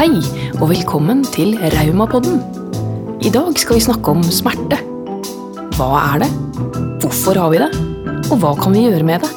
[0.00, 0.16] Hei,
[0.62, 2.38] og velkommen til Raumapodden.
[3.20, 4.78] I dag skal vi snakke om smerte.
[5.76, 6.28] Hva er det?
[7.02, 7.68] Hvorfor har vi det?
[8.30, 9.28] Og hva kan vi gjøre med det?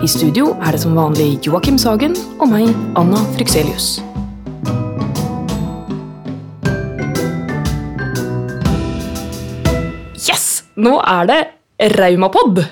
[0.00, 3.98] I studio er det som vanlig Joakim Sagen og meg, Anna Frykselius.
[10.16, 10.46] Yes!
[10.80, 11.42] Nå er det
[11.98, 12.64] Raumapod.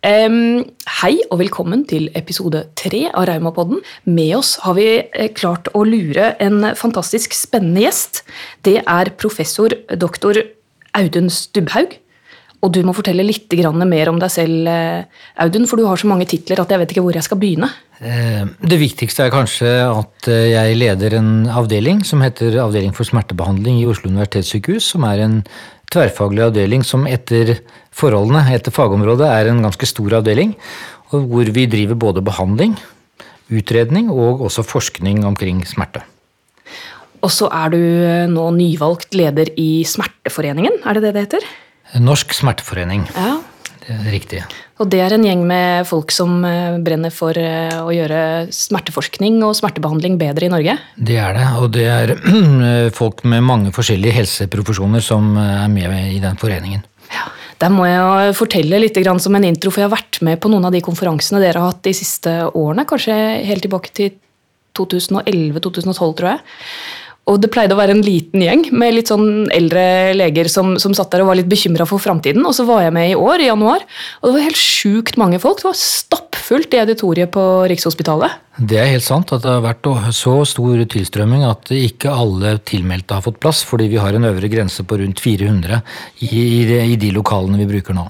[0.00, 0.62] Em,
[1.02, 3.82] hei og velkommen til episode tre av Raumapodden.
[4.08, 8.22] Med oss har vi eh, klart å lure en fantastisk spennende gjest.
[8.64, 10.40] Det er professor doktor
[10.96, 11.98] Audun Stubhaug.
[12.64, 13.52] Og du må fortelle litt
[13.88, 15.04] mer om deg selv, eh,
[15.36, 17.68] Audun, for du har så mange titler at jeg vet ikke hvor jeg skal begynne.
[18.00, 23.82] Eh, Det viktigste er kanskje at jeg leder en avdeling som heter Avdeling for smertebehandling
[23.82, 25.44] i Oslo universitetssykehus, som er en
[25.90, 27.56] tverrfaglig avdeling som etter
[27.96, 30.54] forholdene, etter fagområdet, er en ganske stor avdeling,
[31.10, 32.76] og hvor vi driver både behandling,
[33.50, 36.04] utredning og også forskning omkring smerte.
[37.20, 41.48] Og så er du eh, nå nyvalgt leder i Smerteforeningen, er det det det heter?
[42.00, 43.40] Norsk smerteforening, Ja.
[43.86, 44.42] Det er riktig.
[44.80, 49.40] Og det er en gjeng med folk som eh, brenner for eh, å gjøre smerteforskning
[49.46, 50.76] og smertebehandling bedre i Norge.
[50.96, 52.14] Det er det, og det er
[53.00, 56.86] folk med mange forskjellige helseprofesjoner som er med i den foreningen.
[57.10, 57.26] Ja,
[57.60, 60.52] Der må jeg jo fortelle litt som en intro, for jeg har vært med på
[60.52, 62.86] noen av de konferansene dere har hatt de siste årene.
[62.88, 63.16] Kanskje
[63.48, 64.16] helt tilbake til
[64.78, 66.42] 2011-2012, tror jeg.
[67.30, 69.84] Og det pleide å være en liten gjeng med litt sånn eldre
[70.18, 72.42] leger som, som satt der og var litt bekymra for framtiden.
[72.46, 73.84] Og så var jeg med i år, i januar,
[74.20, 75.62] og det var helt sjukt mange folk.
[75.62, 78.38] Det var stappfullt i auditoriet på Rikshospitalet.
[78.58, 79.86] Det er helt sant at det har vært
[80.16, 84.50] så stor tilstrømming at ikke alle tilmeldte har fått plass, fordi vi har en øvre
[84.52, 85.80] grense på rundt 400
[86.26, 88.08] i, i, i de lokalene vi bruker nå.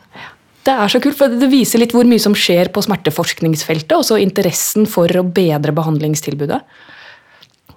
[0.66, 4.04] Det er så kult, for det viser litt hvor mye som skjer på smerteforskningsfeltet, og
[4.06, 6.60] så interessen for å bedre behandlingstilbudet.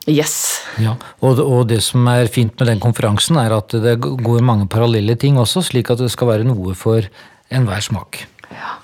[0.09, 0.59] Yes.
[0.83, 4.67] Ja, og, og det som er fint med den konferansen, er at det går mange
[4.71, 7.07] parallelle ting også, slik at det skal være noe for
[7.53, 8.19] enhver smak.
[8.51, 8.77] Ja.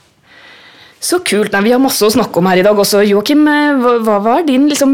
[1.04, 1.52] Så kult.
[1.56, 3.04] Nei, vi har masse å snakke om her i dag også.
[3.08, 4.94] Joakim, eh, hva, var din liksom,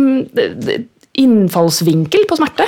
[1.21, 2.67] innfallsvinkel på smerte?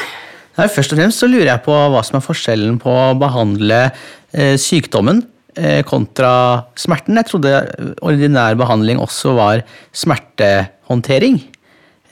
[0.57, 3.83] Nei, først og fremst så lurer jeg på hva som er forskjellen på å behandle
[3.87, 5.21] eh, sykdommen
[5.57, 6.31] eh, kontra
[6.77, 7.19] smerten.
[7.19, 7.59] Jeg trodde
[8.05, 9.61] ordinær behandling også var
[9.97, 11.37] smertehåndtering.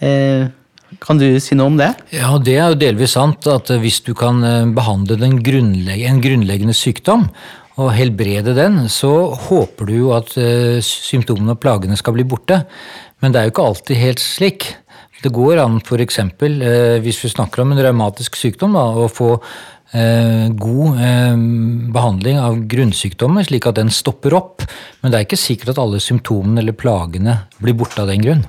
[0.06, 0.46] Eh,
[1.02, 1.92] kan du si noe om det?
[2.16, 6.76] Ja, det er jo delvis sant at hvis du kan eh, behandle grunnlegg en grunnleggende
[6.78, 7.30] sykdom
[7.82, 12.62] og helbrede den, så håper du jo at eh, symptomene og plagene skal bli borte.
[13.20, 14.68] Men det er jo ikke alltid helt slik.
[15.24, 16.22] Det går an f.eks.
[16.22, 19.38] Eh, hvis vi snakker om en revmatisk sykdom, da, å få
[19.96, 21.36] god eh,
[21.96, 24.66] behandling av grunnsykdommer, slik at den stopper opp.
[25.00, 28.44] Men det er ikke sikkert at alle symptomene eller plagene blir borte av den grunn.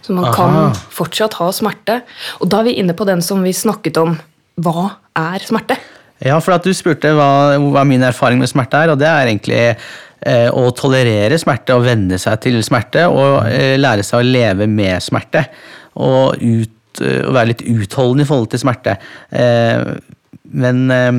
[0.00, 0.34] Så man Aha.
[0.34, 2.00] kan fortsatt ha smerte.
[2.42, 4.16] Og da er vi inne på den som vi snakket om.
[4.58, 5.78] Hva er smerte?
[6.24, 9.28] Ja, for at du spurte hva, hva min erfaring med smerte er, og det er
[9.28, 14.26] egentlig eh, å tolerere smerte og venne seg til smerte og eh, lære seg å
[14.26, 15.44] leve med smerte.
[15.98, 18.96] Og, ut, eh, være litt utholdende i forhold til smerte.
[19.30, 19.94] Eh,
[20.50, 21.12] men eh,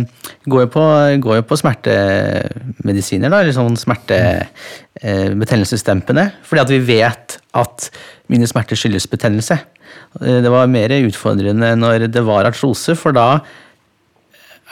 [0.49, 0.83] går jo på,
[1.21, 6.25] går jo på smertemedisiner, da, eller sånn smertebetennelsesdempende.
[6.43, 7.89] fordi at vi vet at
[8.29, 9.59] mine smerter skyldes betennelse.
[10.21, 13.39] Eh, Det var mer utfordrende når det var artrose, for da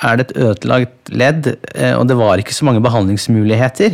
[0.04, 3.92] er det et ødelagt ledd, eh, og det var ikke så mange behandlingsmuligheter.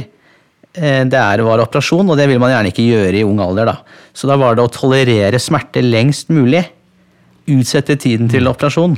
[0.76, 3.66] Eh, Det er, var operasjon, og det vil man gjerne ikke gjøre i ung alder.
[3.66, 3.78] da.
[4.14, 6.66] Så da var det å tolerere smerte lengst mulig.
[7.48, 8.98] Utsette tiden til operasjon.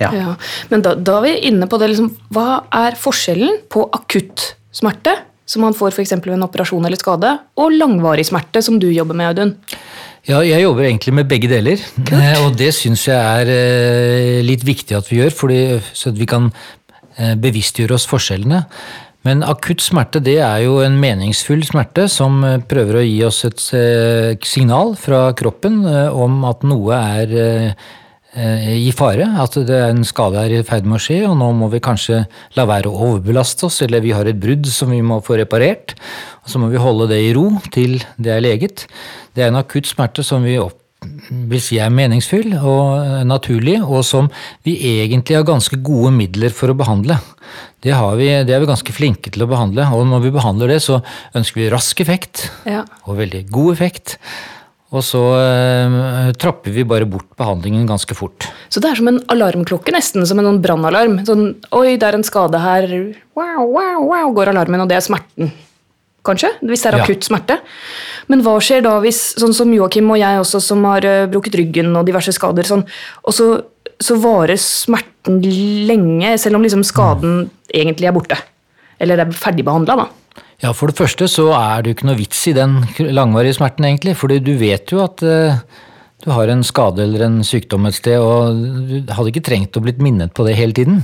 [0.00, 0.10] Ja.
[0.14, 0.32] Ja.
[0.72, 5.14] Men da, da er vi inne på det liksom, Hva er forskjellen på akutt smerte,
[5.46, 6.16] som man får f.eks.
[6.16, 9.54] ved en operasjon eller skade, og langvarig smerte, som du jobber med, Audun?
[10.24, 11.80] Ja, jeg jobber egentlig med begge deler.
[12.00, 12.44] Kult.
[12.46, 15.58] Og det syns jeg er eh, litt viktig at vi gjør, fordi,
[15.92, 18.64] så at vi kan eh, bevisstgjøre oss forskjellene.
[19.24, 23.44] Men akutt smerte det er jo en meningsfull smerte som eh, prøver å gi oss
[23.48, 27.92] et eh, signal fra kroppen eh, om at noe er eh, eh,
[28.34, 31.52] i fare, at det er en skade er i ferd med å skje, og nå
[31.54, 32.24] må vi kanskje
[32.56, 35.94] la være å overbelaste oss, eller vi har et brudd som vi må få reparert.
[36.42, 38.88] Og så må vi holde det i ro til det er leget.
[39.34, 43.76] Det er en akutt smerte som vi opp, vil si er meningsfull og eh, naturlig,
[43.84, 44.30] og som
[44.64, 47.18] vi egentlig har ganske gode midler for å behandle.
[47.84, 50.72] Det, har vi, det er vi ganske flinke til å behandle, og når vi behandler
[50.74, 51.02] det, så
[51.36, 52.86] ønsker vi rask effekt Ja.
[53.04, 54.16] og veldig god effekt.
[54.94, 58.46] Og så eh, trapper vi bare bort behandlingen ganske fort.
[58.70, 61.16] Så det er som en alarmklokke, nesten som en sånn brannalarm.
[61.26, 62.86] Sånn, Oi, det er en skade her.
[63.34, 65.50] Wow, wow, wow, går alarmen, og det er smerten.
[66.24, 67.04] kanskje, hvis det er Ja.
[67.04, 67.58] akutt smerte.
[68.28, 71.58] Men hva skjer da hvis, sånn som Joakim og jeg også, som har eh, brukket
[71.60, 72.86] ryggen og diverse skader, sånn,
[73.26, 73.48] og så,
[74.00, 75.42] så varer smerten
[75.86, 78.38] lenge, selv om liksom skaden egentlig er borte?
[78.98, 80.08] Eller er ferdigbehandla, da.
[80.64, 82.78] Ja, For det første så er det jo ikke noe vits i den
[83.12, 84.16] langvarige smerten, egentlig.
[84.16, 85.58] fordi du vet jo at eh,
[86.24, 88.56] du har en skade eller en sykdom et sted, og
[88.88, 91.02] du hadde ikke trengt å blitt minnet på det hele tiden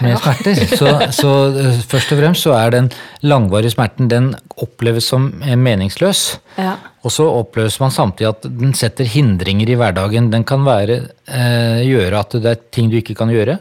[0.00, 0.62] med smerter.
[0.78, 2.88] Så, så eh, først og fremst så er den
[3.26, 4.30] langvarige smerten den
[4.64, 6.22] oppleves som eh, meningsløs.
[6.56, 6.78] Ja.
[7.04, 10.30] Og så oppleves man samtidig at den setter hindringer i hverdagen.
[10.32, 13.58] Den kan være, eh, gjøre at det er ting du ikke kan gjøre.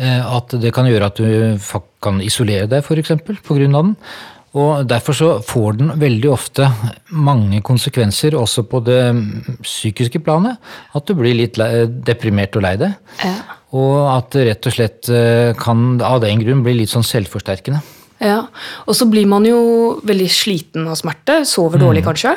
[0.00, 1.58] Eh, At det kan gjøre at du
[2.02, 3.56] kan isolere deg, f.eks., pga.
[3.66, 3.94] den.
[4.58, 6.66] Og Derfor så får den veldig ofte
[7.14, 10.58] mange konsekvenser, også på det mm, psykiske planet.
[10.96, 11.58] At du blir litt
[12.06, 12.96] deprimert og lei deg.
[13.22, 13.36] Ja.
[13.78, 17.82] Og at det rett og slett eh, kan av den grunn bli litt sånn selvforsterkende.
[18.20, 18.42] Ja,
[18.84, 21.40] Og så blir man jo veldig sliten av smerte.
[21.48, 22.34] Sover dårlig, kanskje.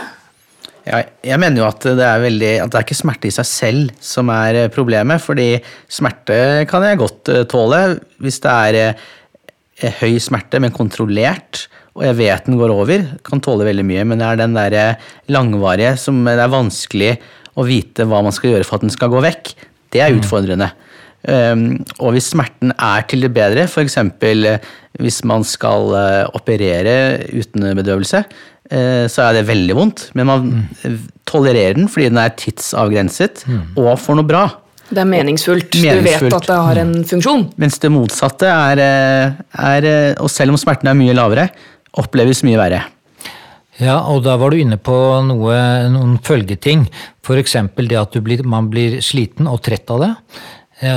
[0.86, 3.50] Ja, jeg mener jo at det, er veldig, at det er ikke smerte i seg
[3.50, 5.24] selv som er eh, problemet.
[5.25, 5.50] Fordi
[5.92, 6.38] smerte
[6.69, 7.83] kan jeg godt eh, tåle
[8.21, 11.65] hvis det er høy smerte, men kontrollert.
[11.94, 13.06] Og jeg vet den går over.
[13.25, 14.06] Kan tåle veldig mye.
[14.10, 17.12] Men det er den der eh, langvarige som det er vanskelig
[17.54, 19.54] å vite hva man skal gjøre for at den skal gå vekk.
[19.94, 20.72] Det er utfordrende.
[21.24, 23.95] Um, og hvis smerten er til det bedre, f.eks.
[25.00, 26.95] hvis man skal eh, operere
[27.31, 28.24] uten bedøvelse,
[28.68, 30.07] eh, så er det veldig vondt.
[30.18, 30.98] Men man mm.
[31.30, 33.46] tolererer den fordi den er tidsavgrenset
[33.78, 34.44] og får noe bra.
[34.94, 35.74] Det er meningsfullt.
[35.74, 37.46] Du vet at det har en funksjon.
[37.62, 39.38] Mens det motsatte er, eh,
[39.72, 41.48] er eh, Og selv om smerten er mye lavere,
[42.00, 42.84] oppleves mye verre.
[43.81, 44.95] Ja, og da var du inne på
[45.25, 45.56] noe,
[45.90, 46.86] noen følgeting.
[47.25, 47.56] F.eks.
[47.90, 50.12] det at du blir, man blir sliten og trett av det.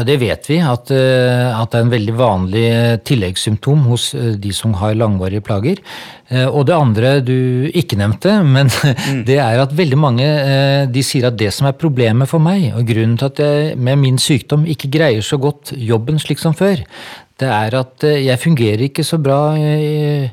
[0.06, 2.68] Det vet vi at, eh, at det er en veldig vanlig
[3.06, 5.78] tilleggssymptom hos eh, de som har langvarige plager.
[6.28, 8.72] Eh, Og det andre du ikke nevnte, men
[9.28, 10.26] det er at veldig mange
[10.90, 14.00] de sier at det som er problemet for meg, og grunnen til at jeg med
[14.00, 16.82] min sykdom ikke greier så godt jobben slik som før,
[17.38, 20.32] det er at jeg fungerer ikke så bra i,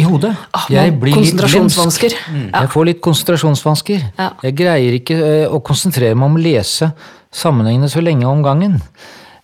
[0.00, 0.32] i hodet.
[0.56, 2.10] Ah, Jeg blir konsentrasjonsvansker.
[2.10, 2.18] litt konsentrasjonsvansker.
[2.34, 2.50] Mm.
[2.52, 2.60] Ja.
[2.64, 4.04] Jeg får litt konsentrasjonsvansker.
[4.18, 4.28] Ja.
[4.46, 6.90] Jeg greier ikke eh, å konsentrere meg om å lese
[7.30, 8.80] sammenhengene så lenge om gangen.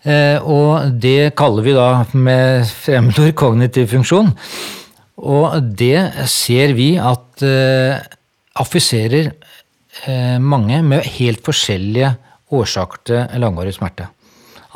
[0.06, 4.32] Eh, Og det kaller vi da med fremmedord kognitiv funksjon.
[5.16, 7.98] Og det ser vi at eh,
[8.56, 9.32] affiserer
[10.38, 12.10] mange med helt forskjellige
[12.52, 14.10] årsaker til langvarig smerte.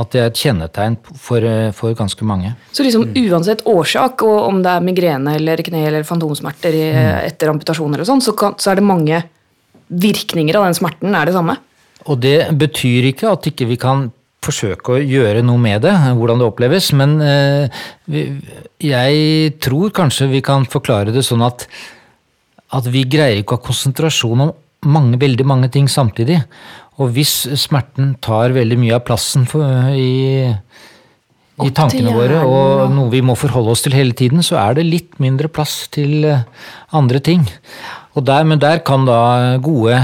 [0.00, 2.54] At det er et kjennetegn for, eh, for ganske mange.
[2.72, 6.86] Så liksom uansett årsak, og om det er migrene eller kne eller fantomsmerter i,
[7.26, 9.20] etter amputasjoner og sånn, så, så er det mange
[9.90, 11.58] virkninger av den smerten er det samme.
[12.08, 14.08] Og det betyr ikke at ikke vi kan
[14.44, 17.80] forsøke å gjøre noe med det, hvordan det oppleves, men eh,
[18.10, 18.24] vi,
[18.80, 21.66] jeg tror kanskje vi kan forklare det sånn at,
[22.72, 24.54] at vi greier ikke å ha konsentrasjon om
[24.88, 26.40] mange, veldig mange ting samtidig.
[27.00, 29.64] Og hvis smerten tar veldig mye av plassen for,
[29.96, 30.50] i,
[31.64, 34.88] i tankene våre, og noe vi må forholde oss til hele tiden, så er det
[34.88, 36.44] litt mindre plass til eh,
[36.96, 37.46] andre ting.
[38.18, 39.96] Og der, men der kan da gode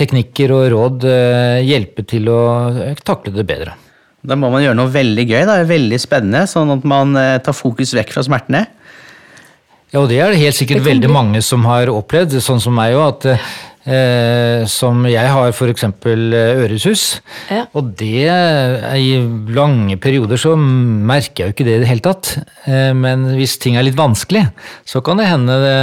[0.00, 2.40] teknikker og råd eh, hjelpe til å
[2.72, 3.76] eh, takle det bedre.
[4.24, 7.12] Da må man gjøre noe veldig gøy, da, veldig spennende, sånn at man
[7.44, 8.62] tar fokus vekk fra smertene.
[9.92, 12.72] Ja, og det er det helt sikkert Det veldig mange som har opplevd, sånn som
[12.72, 15.86] meg òg, at eh, som jeg har f.eks.
[16.04, 17.04] øresus.
[17.50, 17.64] Ja.
[17.76, 19.12] Og det eh, i
[19.54, 22.34] lange perioder så merker jeg jo ikke det i det hele tatt.
[22.68, 24.46] Eh, men hvis ting er litt vanskelig,
[24.88, 25.78] så kan det hende det,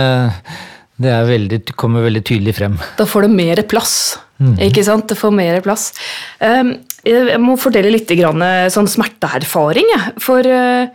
[1.01, 2.77] det er veldig, kommer veldig tydelig frem.
[3.00, 3.96] Da får det mer plass.
[4.41, 5.05] Ikke sant?
[5.12, 5.91] Det får mer plass.
[7.01, 9.89] Jeg må fortelle litt grann, eh, sånn smerteerfaring.
[9.96, 10.13] jeg.
[10.22, 10.89] For eh, eh,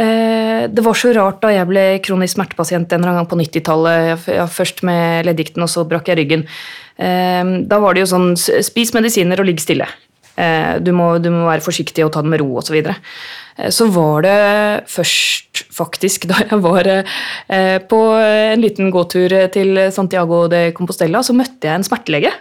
[0.00, 4.28] det var så rart da jeg ble kronisk smertepasient en eller annen gang på 90-tallet.
[4.48, 6.46] Først med leddgikten, og så brakk jeg ryggen.
[6.96, 9.88] Eh, da var det jo sånn spis medisiner og ligg stille.
[10.40, 12.70] Eh, du, må, du må være forsiktig og ta det med ro osv.
[12.70, 12.96] Så, videre.
[13.58, 14.36] Eh, så var det
[14.90, 21.36] først, faktisk, da jeg var eh, på en liten gåtur til Santiago de Compostela, så
[21.36, 22.32] møtte jeg en smertelege.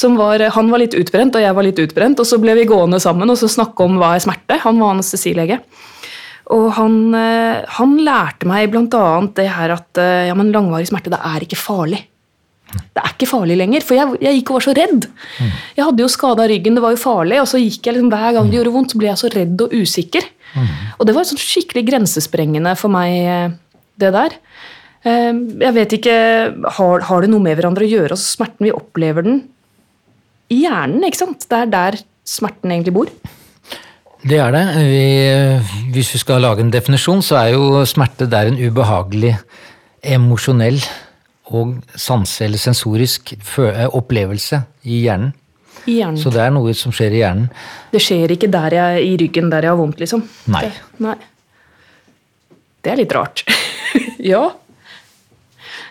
[0.00, 2.20] Var, han var litt utbrent, og jeg var litt utbrent.
[2.22, 4.60] Og så ble vi gående sammen og så snakke om hva er smerte.
[4.62, 5.58] Han var anestesilege.
[6.50, 9.04] Og han, eh, han lærte meg bl.a.
[9.36, 12.02] det her at eh, ja, men langvarig smerte det er ikke farlig.
[12.70, 15.06] Det er ikke farlig lenger, for jeg, jeg gikk og var så redd.
[15.74, 18.36] Jeg hadde jo skada ryggen, det var jo farlig, og så gikk jeg liksom hver
[18.36, 20.28] gang det gjorde vondt, så ble jeg så redd og usikker.
[20.98, 24.38] Og det var sånn skikkelig grensesprengende for meg, eh, det der.
[25.00, 26.14] Jeg vet ikke,
[26.76, 29.38] har, har det noe med hverandre å gjøre, altså smerten vi opplever den
[30.52, 31.46] i hjernen, ikke sant?
[31.48, 33.12] Det er der smerten egentlig bor.
[34.20, 34.64] Det er det.
[34.84, 35.04] Vi,
[35.94, 39.34] hvis vi skal lage en definisjon, så er jo smerte det er en ubehagelig
[40.04, 40.80] emosjonell
[41.50, 45.32] og sanse- eller sensorisk eh, opplevelse i hjernen.
[45.88, 46.20] I hjernen.
[46.20, 47.48] Så det er noe som skjer i hjernen.
[47.90, 50.22] Det skjer ikke der jeg, i ryggen der jeg har vondt, liksom?
[50.52, 50.66] Nei.
[50.66, 51.16] Det, nei.
[52.84, 53.44] det er litt rart.
[54.32, 54.44] ja.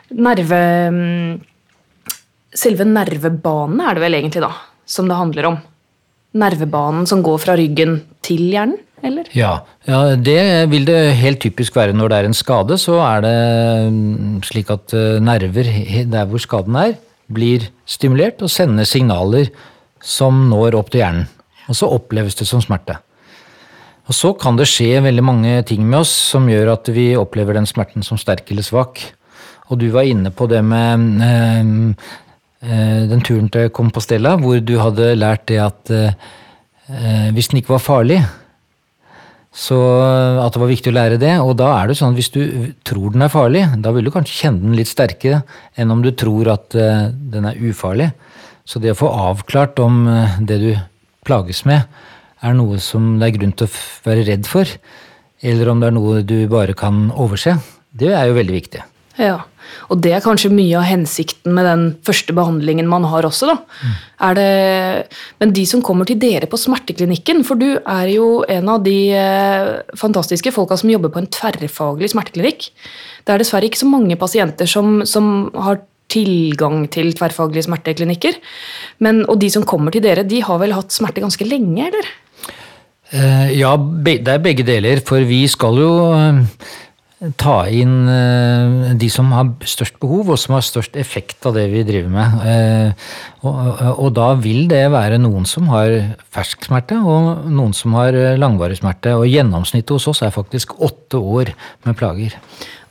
[0.10, 0.62] Nerve
[0.94, 1.34] mm,
[2.60, 4.50] Selve nervebanen er det vel egentlig, da,
[4.90, 5.60] som det handler om.
[6.42, 9.28] Nervebanen som går fra ryggen til hjernen, eller?
[9.36, 9.52] Ja,
[9.88, 12.78] ja, det vil det helt typisk være når det er en skade.
[12.82, 13.36] Så er det
[13.96, 15.74] mm, slik at eh, nerver
[16.14, 16.96] der hvor skaden er,
[17.30, 19.52] blir stimulert og sender signaler
[20.04, 21.30] som når opp til hjernen.
[21.70, 22.98] Og så oppleves det som smerte.
[24.10, 27.60] Og så kan det skje veldig mange ting med oss som gjør at vi opplever
[27.60, 29.04] den smerten som sterk eller svak.
[29.70, 31.94] Og du var inne på det med øh,
[32.66, 36.18] øh, den turen til Compostela, hvor du hadde lært det at eh,
[36.90, 38.20] eh, hvis den ikke var farlig,
[39.50, 39.78] så
[40.44, 41.34] at det var viktig å lære det.
[41.42, 42.42] Og da er det sånn at hvis du
[42.86, 45.42] tror den er farlig, da vil du kanskje kjenne den litt sterkere
[45.80, 48.12] enn om du tror at eh, den er ufarlig.
[48.70, 50.72] Så det å få avklart om eh, det du
[51.26, 51.90] plages med,
[52.46, 53.74] er noe som det er grunn til å
[54.06, 54.70] være redd for,
[55.44, 57.58] eller om det er noe du bare kan overse,
[57.90, 58.84] det er jo veldig viktig.
[59.20, 59.42] Ja,
[59.90, 63.58] og det er kanskje mye av hensikten med den første behandlingen man har også, da.
[64.30, 64.48] Er det,
[65.40, 68.98] men de som kommer til dere på smerteklinikken, for du er jo en av de
[69.16, 72.70] eh, fantastiske folka som jobber på en tverrfaglig smerteklinikk.
[73.24, 78.40] Det er dessverre ikke så mange pasienter som, som har tilgang til tverrfaglige smerteklinikker.
[79.06, 82.12] Men, og de som kommer til dere, de har vel hatt smerte ganske lenge, eller?
[83.14, 86.42] Eh, Ja, det er begge deler, for vi skal jo eh,
[87.36, 91.66] ta inn eh, de som har størst behov, og som har størst effekt av det
[91.74, 92.46] vi driver med.
[92.48, 93.10] Eh,
[93.40, 95.94] Og, da vil det være noen som har
[96.32, 99.16] fersk smerte, og noen som har eh, langvarig smerte.
[99.20, 101.54] Og gjennomsnittet hos oss er faktisk åtte år
[101.88, 102.36] med plager.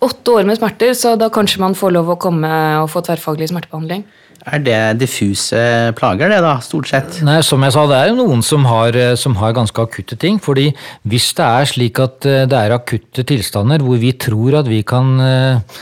[0.04, 2.49] Åtte år med smerter, så da kanskje man får lov å komme
[2.85, 4.04] og få tverrfaglig smertebehandling.
[4.49, 5.61] Er det diffuse
[5.99, 7.21] plager, det, da, stort sett?
[7.26, 10.17] Nei, som jeg sa, det er jo noen som har, eh, som har ganske akutte
[10.17, 10.38] ting.
[10.40, 10.71] fordi
[11.05, 14.83] hvis det er slik at eh, det er akutte tilstander hvor vi tror at vi
[14.83, 15.78] kan eh,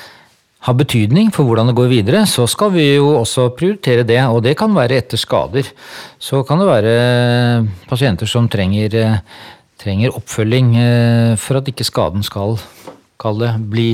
[0.67, 4.19] ha betydning for hvordan det går videre, så skal vi jo også prioritere det.
[4.27, 5.69] Og det kan være etter skader.
[6.19, 9.21] Så kan det være pasienter som trenger,
[9.79, 10.75] trenger oppfølging
[11.39, 12.59] for at ikke skaden skal,
[13.39, 13.93] det, bli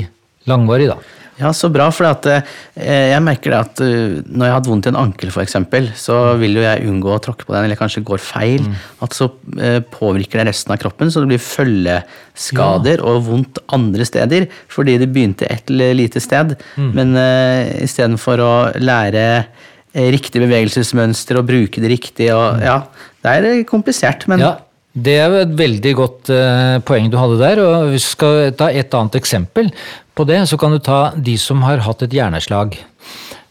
[0.48, 0.96] langvarig, da.
[1.40, 4.88] Ja, så bra, for at, eh, jeg merker at uh, når jeg har hatt vondt
[4.88, 8.04] i en ankel, eksempel, så vil jo jeg unngå å tråkke på den, eller kanskje
[8.06, 8.66] går feil.
[9.02, 14.06] At så eh, påvirker det resten av kroppen, så det blir følgeskader og vondt andre
[14.08, 14.48] steder.
[14.72, 16.56] Fordi det begynte et lite sted.
[16.76, 22.82] Men eh, istedenfor å lære eh, riktig bevegelsesmønster og bruke det riktig og Ja,
[23.24, 24.56] det er eh, komplisert, men Ja,
[24.92, 27.62] det er et veldig godt eh, poeng du hadde der.
[27.64, 29.70] og Hvis vi skal ta et annet eksempel
[30.12, 32.76] på det, så kan du ta de som har hatt et hjerneslag.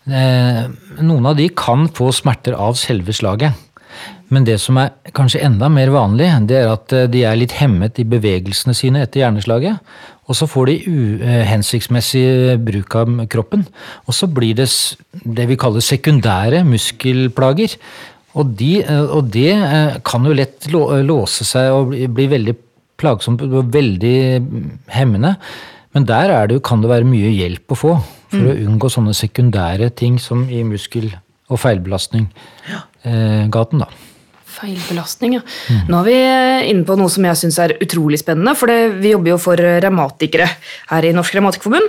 [0.06, 0.62] Eh,
[1.02, 3.58] noen av de kan få smerter av selve slaget.
[4.32, 7.58] Men det som er kanskje enda mer vanlig, det er at eh, de er litt
[7.58, 9.82] hemmet i bevegelsene sine etter hjerneslaget.
[10.30, 13.66] Og så får de uhensiktsmessig bruk av kroppen.
[14.06, 14.70] Og så blir det
[15.26, 17.76] det vi kaller sekundære muskelplager.
[18.38, 22.56] Og, de, eh, og det eh, kan jo lett låse seg og bli, veldig
[23.02, 25.32] plagsomt og veldig mm, hemmende.
[25.96, 27.94] Men der er det, kan det være mye hjelp å få
[28.32, 31.18] for å unngå sånne sekundære ting som i muskel-
[31.52, 33.80] og feilbelastning-gaten.
[33.84, 33.88] da.
[34.62, 35.88] Feilbelastning, Mm.
[35.90, 38.54] Nå er vi eh, inne på noe som jeg syns er utrolig spennende.
[38.58, 40.48] For det, vi jobber jo for revmatikere
[40.92, 41.88] her i Norsk Revmatikerforbund.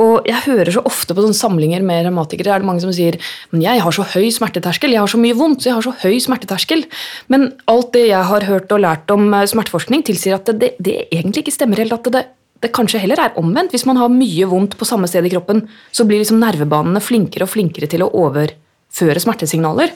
[0.00, 3.16] Og jeg hører så ofte på sånne samlinger med revmatikere er det mange som sier
[3.50, 5.94] men jeg har så høy smerteterskel, jeg har så mye vondt, så jeg har så
[6.04, 6.84] høy smerteterskel.
[7.32, 10.96] Men alt det jeg har hørt og lært om eh, smerteforskning, tilsier at det, det
[11.10, 11.96] egentlig ikke stemmer helt.
[11.96, 12.24] at det,
[12.60, 13.72] det kanskje heller er omvendt.
[13.74, 17.48] Hvis man har mye vondt på samme sted i kroppen, så blir liksom nervebanene flinkere
[17.48, 19.94] og flinkere til å overføre smertesignaler.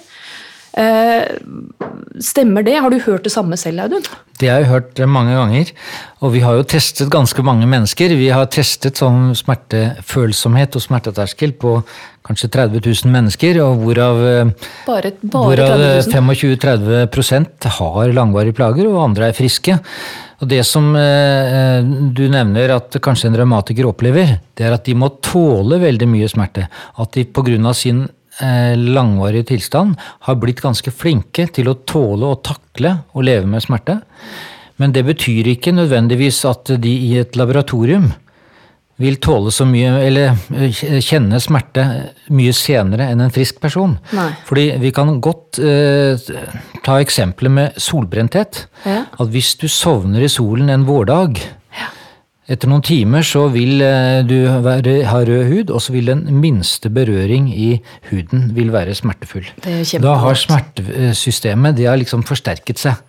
[0.74, 1.36] Eh,
[2.18, 2.74] stemmer det?
[2.82, 4.02] Har du hørt det samme selv, Audun?
[4.40, 5.70] Det har jeg hørt mange ganger.
[6.24, 8.16] Og vi har jo testet ganske mange mennesker.
[8.18, 11.76] Vi har testet sånn smertefølsomhet og smerteterskel på
[12.24, 14.52] kanskje 30 000 mennesker, og hvorav, eh,
[14.88, 19.78] Bare, bare hvorav 25-30% har langvarige plager, og andre er friske.
[20.42, 21.84] Og det som eh,
[22.16, 26.28] du nevner at kanskje en revmatiker opplever, det er at de må tåle veldig mye
[26.32, 26.66] smerte.
[26.98, 27.72] At de pga.
[27.72, 28.08] sin
[28.42, 29.94] eh, langvarige tilstand
[30.26, 34.00] har blitt ganske flinke til å tåle og takle å leve med smerte.
[34.80, 38.10] Men det betyr ikke nødvendigvis at de i et laboratorium
[39.02, 41.84] vil tåle så mye, eller eh, kjenne smerte
[42.34, 43.96] mye senere enn en frisk person.
[44.14, 44.28] Nei.
[44.46, 46.30] Fordi vi kan godt eh,
[46.86, 48.64] ta eksempelet med solbrenthet.
[48.86, 49.02] Ja.
[49.18, 51.42] At hvis du sovner i solen en vårdag,
[52.44, 56.26] Etter noen timer så vil eh, du være, ha rød hud, og så vil den
[56.42, 57.70] minste berøring i
[58.10, 59.46] huden vil være smertefull.
[59.64, 63.00] Er da har smertesystemet det har liksom forsterket seg.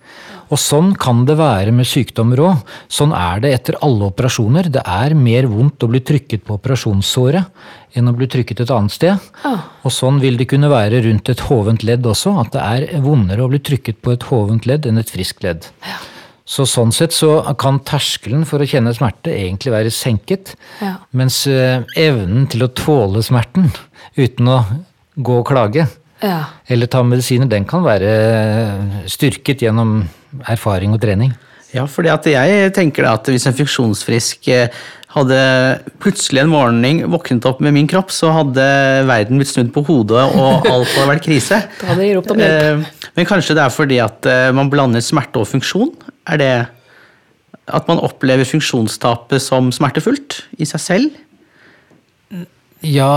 [0.46, 2.72] Og sånn kan det være med sykdommer òg.
[2.88, 4.70] Sånn er det etter alle operasjoner.
[4.72, 8.94] Det er mer vondt å bli trykket på operasjonssåret enn å bli trykket et annet
[8.94, 9.30] sted.
[9.44, 9.58] Oh.
[9.84, 13.44] Og sånn vil det kunne være rundt et hovent ledd også, at det er vondere
[13.44, 15.66] å bli trykket på et hovent ledd enn et friskt ledd.
[16.46, 20.92] Så sånn sett så kan terskelen for å kjenne smerte egentlig være senket, Ja.
[21.12, 23.72] mens eh, evnen til å tåle smerten
[24.16, 24.60] uten å
[25.18, 25.88] gå og klage,
[26.22, 26.44] Ja.
[26.70, 30.04] eller ta medisiner, den kan være styrket gjennom
[30.48, 31.34] erfaring og trening.
[31.74, 34.68] Ja, for jeg tenker at hvis en funksjonsfrisk eh,
[35.16, 38.64] hadde plutselig en morgen våknet opp med min kropp, så hadde
[39.08, 41.58] verden blitt snudd på hodet, og alt hadde vært krise.
[41.80, 42.86] Da hadde de ropt om hjelp.
[42.86, 45.90] Eh, Men kanskje det er fordi at man blander smerte og funksjon?
[46.26, 46.50] Er det
[47.66, 51.22] at man opplever funksjonstapet som smertefullt i seg selv?
[52.84, 53.12] Ja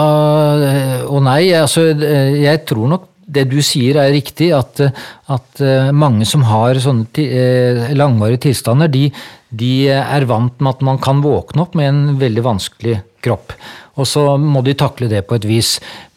[0.56, 1.52] eh, og nei.
[1.54, 4.82] Altså, eh, jeg tror nok det du sier er riktig, at,
[5.30, 9.10] at eh, mange som har sånne eh, langvarige tilstander, de,
[9.50, 13.54] de er vant med at man kan våkne opp med en veldig vanskelig kropp.
[14.00, 15.74] Og så må de takle det på et vis.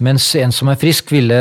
[0.06, 1.38] Mens en som er frisk, ville,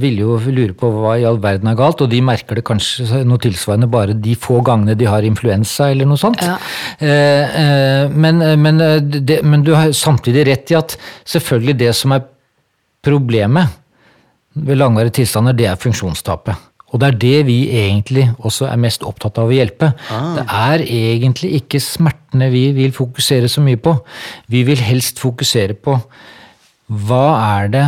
[0.00, 3.22] ville jo lure på hva i all verden er galt, og de merker det kanskje
[3.24, 6.44] noe tilsvarende bare de få gangene de har influensa eller noe sånt.
[6.44, 6.58] Ja.
[7.00, 12.16] Eh, eh, men, men, det, men du har samtidig rett i at selvfølgelig det som
[12.16, 12.26] er
[13.00, 13.78] problemet
[14.54, 16.66] ved langvarige tilstander, det er funksjonstapet.
[16.90, 19.92] Og det er det vi egentlig også er mest opptatt av å hjelpe.
[20.10, 23.94] Det er egentlig ikke smertene vi vil fokusere så mye på.
[24.50, 26.00] Vi vil helst fokusere på
[26.90, 27.26] hva
[27.60, 27.84] er det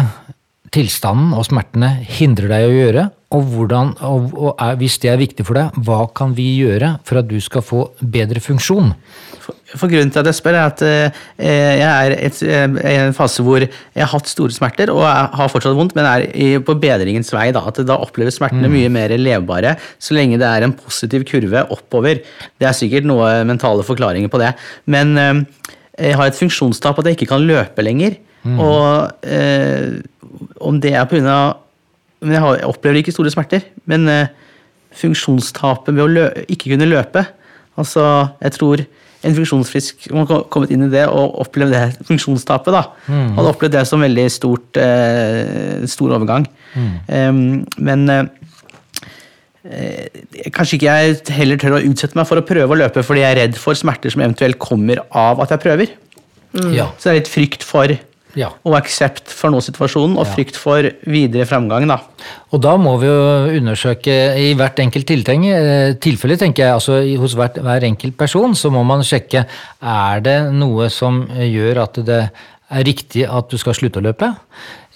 [0.72, 5.20] tilstanden og smertene hindrer deg å gjøre, og, hvordan, og, og er, hvis det er
[5.20, 8.92] viktig for deg, hva kan vi gjøre for at du skal få bedre funksjon?
[9.42, 11.20] For, grunnen til at jeg spør, er at eh,
[11.80, 15.50] jeg er et, eh, i en fase hvor jeg har hatt store smerter, og har
[15.52, 17.48] fortsatt vondt, men er i, på bedringens vei.
[17.54, 21.64] Da, at da oppleves smertene mye mer levbare så lenge det er en positiv kurve
[21.74, 22.22] oppover.
[22.60, 24.52] Det er sikkert noe mentale forklaringer på det.
[24.90, 25.42] Men eh,
[25.98, 28.20] jeg har et funksjonstap at jeg ikke kan løpe lenger.
[28.42, 30.00] Og eh,
[30.62, 31.36] om det er pga.
[32.22, 33.66] Men jeg, har, jeg opplever ikke store smerter.
[33.90, 34.32] Men eh,
[34.98, 37.26] funksjonstapet ved å lø ikke kunne løpe
[37.80, 38.02] Altså,
[38.42, 38.82] jeg tror
[39.22, 42.84] en funksjonsfrisk man har kommet inn i det og opplevd det funksjonstapet, da,
[43.36, 46.46] hadde opplevd det som veldig stort, eh, stor overgang.
[47.12, 48.22] Em, men eh,
[49.68, 50.22] eh,
[50.54, 53.36] kanskje ikke jeg heller tør å utsette meg for å prøve å løpe fordi jeg
[53.36, 55.94] er redd for smerter som eventuelt kommer av at jeg prøver.
[56.74, 56.90] Ja.
[56.98, 57.94] Så det er litt frykt for
[58.38, 58.50] ja.
[58.66, 61.86] og aksept for nå-situasjonen, og frykt for videre framgang.
[61.90, 61.98] da.
[62.52, 67.36] Og da må vi jo undersøke i hvert enkelt eh, tilfelle, tenker jeg, altså hos
[67.38, 69.46] hvert, hver enkelt person, så må man sjekke
[69.80, 72.22] er det noe som gjør at det
[72.72, 74.32] er riktig at du skal slutte å løpe?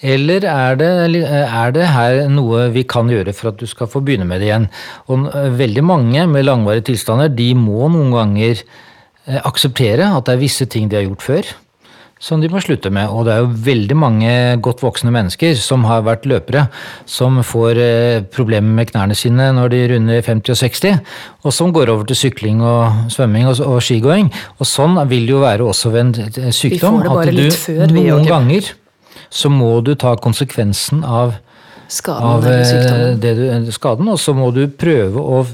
[0.01, 0.89] Eller er det,
[1.25, 4.51] er det her noe vi kan gjøre for at du skal få begynne med det
[4.51, 4.67] igjen?
[5.09, 10.37] Og eh, veldig mange med langvarige tilstander de må noen ganger eh, akseptere at det
[10.37, 11.55] er visse ting de har gjort før
[12.19, 13.09] som de må slutte med.
[13.11, 14.31] Og det er jo veldig mange
[14.63, 16.67] godt voksne mennesker som har vært løpere,
[17.09, 20.99] som får eh, problemer med knærne sine når de runder 50 og 60,
[21.43, 24.31] og som går over til sykling og svømming og, og skigåing.
[24.57, 27.01] Og sånn vil det jo være også ved en eh, sykdom.
[27.05, 28.73] at du før, noen ganger
[29.33, 31.37] så må du ta konsekvensen av,
[31.87, 35.45] Skaden av eh, det du, skaden, og så må du prøve å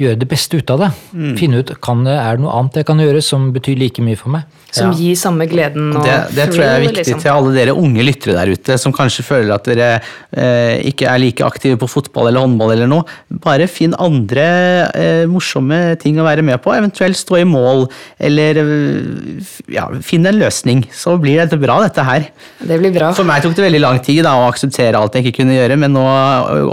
[0.00, 0.88] gjøre det beste ut av det.
[1.14, 1.34] Mm.
[1.38, 4.18] Finne ut kan det, er det noe annet jeg kan gjøre som betyr like mye
[4.18, 4.42] for meg.
[4.74, 4.96] Som Ja.
[4.98, 7.20] gir samme gleden og Det, det tror jeg er viktig liksom.
[7.22, 10.00] til alle dere unge lyttere der ute som kanskje føler at dere
[10.34, 13.04] eh, ikke er like aktive på fotball eller håndball eller noe.
[13.44, 16.74] Bare finn andre eh, morsomme ting å være med på.
[16.74, 17.86] Eventuelt stå i mål,
[18.18, 20.82] eller eh, ja, finn en løsning.
[20.90, 22.26] Så blir dette bra, dette her.
[22.58, 23.12] Det blir bra.
[23.14, 25.78] For meg tok det veldig lang tid da, å akseptere alt jeg ikke kunne gjøre,
[25.78, 26.02] men nå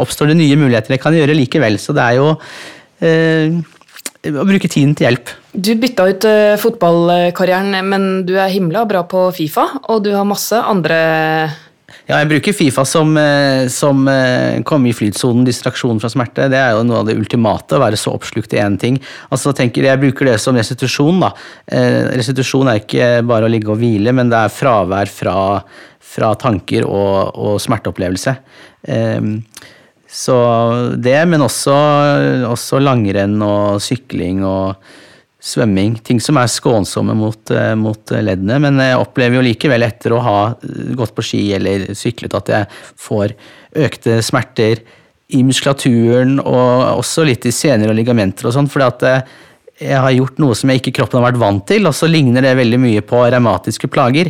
[0.02, 1.78] oppstår det nye muligheter jeg kan gjøre likevel.
[1.78, 5.32] Så det er jo eh, å bruke tiden til hjelp.
[5.52, 10.28] Du bytta ut eh, fotballkarrieren, men du er himla bra på Fifa, og du har
[10.28, 11.00] masse andre
[12.08, 16.48] Ja, jeg bruker Fifa som, eh, som eh, komme i flytsonen, distraksjon fra smerte.
[16.52, 19.02] Det er jo noe av det ultimate, å være så oppslukt i én ting.
[19.30, 21.20] Altså, tenker Jeg bruker det som restitusjon.
[21.26, 21.34] da.
[21.68, 25.36] Eh, restitusjon er ikke bare å ligge og hvile, men det er fravær fra,
[26.00, 28.38] fra tanker og, og smerteopplevelse.
[28.88, 29.32] Eh,
[30.12, 30.36] så
[31.00, 31.74] det, men også,
[32.50, 34.82] også langrenn og sykling og
[35.41, 35.95] svømming.
[36.06, 38.60] Ting som er skånsomme mot, eh, mot leddene.
[38.60, 40.39] Men jeg opplever jo likevel etter å ha
[41.00, 43.34] gått på ski eller syklet at jeg får
[43.88, 44.84] økte smerter
[45.32, 48.69] i muskulaturen og også litt i sener og ligamenter og sånn.
[48.69, 49.38] fordi at eh,
[49.82, 52.43] jeg har gjort noe som jeg ikke kroppen har vært vant til, og så ligner
[52.45, 54.30] det veldig mye på revmatiske plager.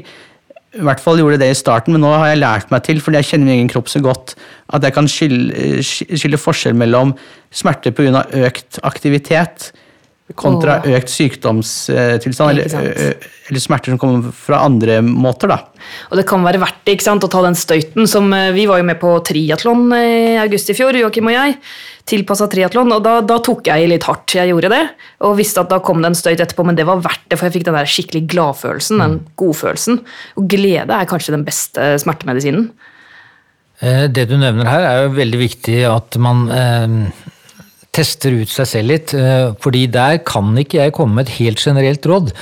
[0.71, 3.19] I hvert fall gjorde det i starten, men nå har jeg lært meg til, fordi
[3.19, 4.37] jeg kjenner min egen kropp så godt,
[4.71, 7.11] at jeg kan skille, skille forskjell mellom
[7.51, 8.23] smerte pga.
[8.47, 9.71] økt aktivitet
[10.37, 10.95] kontra Åh.
[10.97, 13.15] økt sykdomstilstand, eller,
[13.49, 15.51] eller smerter som kommer fra andre måter.
[15.51, 15.57] da.
[16.11, 18.81] Og det kan være verdt det ikke sant, å ta den støyten som Vi var
[18.81, 21.57] jo med på triatlon i august i fjor, Joakim og jeg.
[22.11, 24.33] Tilpassa triatlon, og da, da tok jeg i litt hardt.
[24.35, 24.83] Jeg gjorde det,
[25.21, 27.47] og visste at da kom det en støyt etterpå, men det var verdt det, for
[27.47, 29.99] jeg fikk den der skikkelig gladfølelsen, den godfølelsen.
[30.41, 32.71] Og glede er kanskje den beste smertemedisinen.
[33.81, 36.97] Eh, Det du nevner her, er jo veldig viktig at man eh,
[37.95, 39.13] tester ut seg selv litt.
[39.17, 42.33] Eh, fordi der kan ikke jeg komme med et helt generelt råd.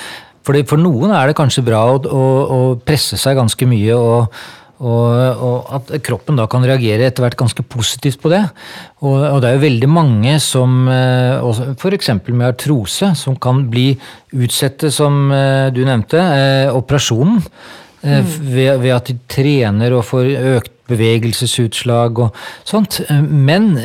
[0.46, 2.24] Fordi for noen er det kanskje bra å, å,
[2.56, 4.40] å presse seg ganske mye, og,
[4.80, 8.42] og, og at kroppen da kan reagere etter hvert ganske positivt på det.
[9.04, 12.14] Og, og det er jo veldig mange som, f.eks.
[12.32, 13.92] med artrose, som kan bli
[14.40, 17.44] utsette, som eh, du nevnte, eh, operasjonen.
[18.00, 23.02] Eh, Ved, ved at de trener og får økt bevegelsesutslag og sånt.
[23.08, 23.76] Eh, Men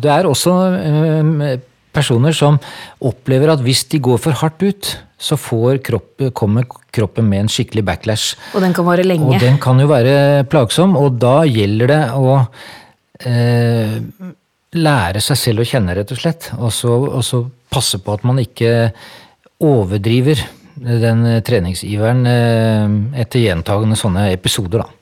[0.00, 1.60] det er også eh,
[1.94, 2.58] personer som
[3.02, 7.50] opplever at hvis de går for hardt ut, så får kropp, kommer kroppen med en
[7.52, 8.36] skikkelig backlash.
[8.54, 9.34] Og den kan vare lenge.
[9.34, 12.38] Og den kan jo være plagsom, og da gjelder det å
[13.26, 13.98] eh,
[14.80, 16.48] lære seg selv å kjenne, rett og slett.
[16.56, 18.92] Og så, og så passe på at man ikke
[19.60, 20.40] overdriver
[20.80, 24.99] den treningsiveren eh, etter gjentagende sånne episoder, da.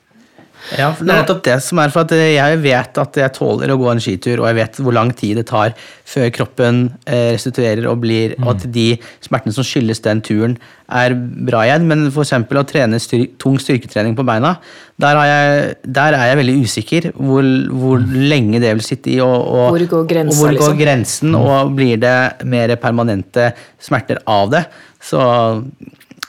[0.77, 3.71] Ja, for det er nettopp det som er for at jeg vet at jeg tåler
[3.73, 5.73] å gå en skitur, og jeg vet hvor lang tid det tar
[6.09, 8.89] før kroppen eh, restituerer og blir, og at de
[9.25, 10.57] smertene som skyldes den turen,
[10.89, 11.85] er bra igjen.
[11.89, 14.55] Men for eksempel å trene styr tung styrketrening på beina,
[15.01, 17.45] der, har jeg, der er jeg veldig usikker hvor,
[17.81, 19.19] hvor lenge det vil sitte i.
[19.25, 20.81] Og, og, Hvor går grensen, og hvor går liksom?
[20.83, 22.17] grensen, og blir det
[22.49, 24.65] mer permanente smerter av det.
[25.01, 25.21] Så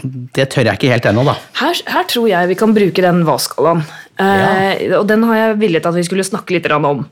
[0.00, 1.34] det tør jeg ikke helt ennå, da.
[1.60, 3.82] Her, her tror jeg vi kan bruke den hva-skalaen.
[4.20, 7.04] Eh, og den har jeg villet at vi skulle snakke litt om.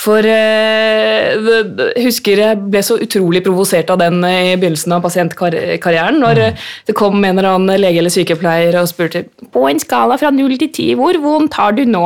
[0.00, 6.20] For uh, husker jeg ble så utrolig provosert av den i begynnelsen av pasientkarrieren.
[6.22, 6.66] Når mm.
[6.88, 10.56] det kom en eller annen lege eller sykepleier og spurte på en skala fra 0
[10.60, 12.04] til 10, hvor vondt har du nå?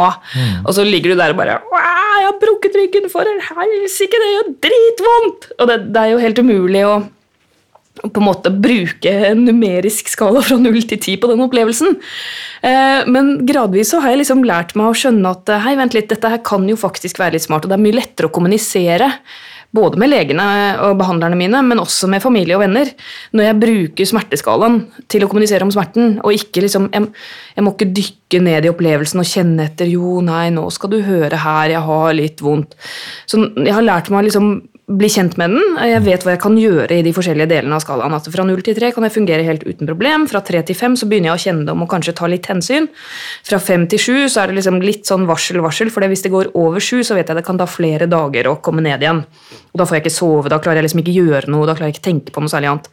[0.65, 4.33] Og så ligger du der og bare Jeg har brukket ryggen for en helsike, det
[4.33, 5.51] gjør dritvondt!
[5.59, 6.97] Og det, det er jo helt umulig å
[8.05, 11.97] på en måte bruke en numerisk skala fra 0 til 10 på den opplevelsen.
[12.63, 15.97] Eh, Men gradvis så har jeg liksom lært meg å skjønne at eh, hei, vent
[15.97, 18.35] litt, dette her kan jo faktisk være litt smart, og det er mye lettere å
[18.35, 19.11] kommunisere.
[19.75, 20.45] Både med legene
[20.87, 22.93] og behandlerne mine, men også med familie og venner.
[23.35, 24.77] Når jeg bruker smerteskalaen
[25.11, 27.09] til å kommunisere om smerten, og ikke liksom Jeg,
[27.57, 31.01] jeg må ikke dykke ned i opplevelsen og kjenne etter Jo, nei, nå skal du
[31.03, 32.79] høre her, jeg har litt vondt.
[33.27, 35.77] Så jeg har lært meg å liksom bli kjent med den.
[35.89, 38.13] Jeg vet hva jeg kan gjøre i de forskjellige delene av skalaen.
[38.17, 40.27] At fra 0 til 3 kan jeg fungere helt uten problem.
[40.29, 42.91] Fra 3 til 5 så begynner jeg å kjenne det og kanskje ta litt hensyn.
[43.49, 46.53] Fra 5 til 7 så er det liksom litt sånn varsel-varsel, for hvis det går
[46.61, 49.25] over 7, så vet jeg det kan ta flere dager å komme ned igjen.
[49.73, 51.91] Og da får jeg ikke sove, da klarer jeg liksom ikke gjøre noe, da klarer
[51.91, 52.91] jeg ikke tenke på noe særlig annet.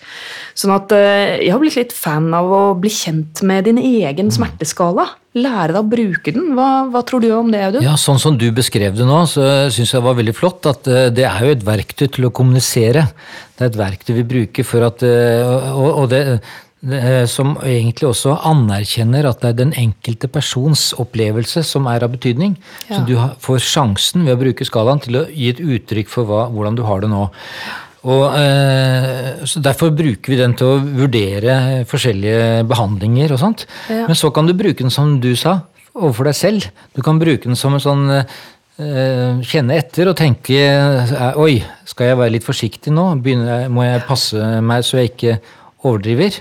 [0.55, 4.31] Sånn at eh, jeg har blitt litt fan av å bli kjent med din egen
[4.31, 5.09] smerteskala.
[5.31, 6.49] Lære deg å bruke den.
[6.57, 7.85] Hva, hva tror du om det, Audun?
[7.85, 11.07] Ja, Sånn som du beskrev det nå, så syns jeg var veldig flott at eh,
[11.13, 13.05] det er jo et verktøy til å kommunisere.
[13.55, 16.21] Det er et verktøy vi bruker for at eh, Og, og det,
[16.83, 22.11] eh, som egentlig også anerkjenner at det er den enkelte persons opplevelse som er av
[22.17, 22.57] betydning.
[22.89, 26.49] Så du får sjansen ved å bruke skalaen til å gi et uttrykk for hva,
[26.51, 27.29] hvordan du har det nå.
[28.01, 33.65] Og, eh, så Derfor bruker vi den til å vurdere forskjellige behandlinger og sånt.
[33.89, 34.07] Ja.
[34.09, 35.61] Men så kan du bruke den som du sa,
[35.93, 36.69] overfor deg selv.
[36.95, 42.11] Du kan bruke den som en sånn eh, Kjenne etter og tenke eh, Oi, skal
[42.11, 43.11] jeg være litt forsiktig nå?
[43.21, 45.35] Begynner må jeg passe meg så jeg ikke
[45.85, 46.39] overdriver?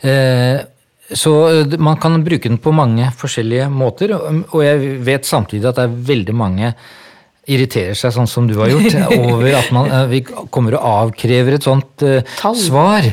[0.00, 0.62] Eh,
[1.06, 1.32] så
[1.78, 6.00] man kan bruke den på mange forskjellige måter, og jeg vet samtidig at det er
[6.08, 6.72] veldig mange
[7.46, 8.94] irriterer seg sånn som du har gjort,
[9.30, 12.06] over at man, eh, vi kommer og avkrever et sånt
[12.40, 12.58] Tall.
[12.58, 13.10] svar.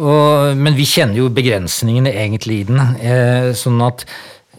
[0.00, 2.80] Og, men vi kjenner jo begrensningene egentlig i den.
[3.04, 4.04] Eh, sånn at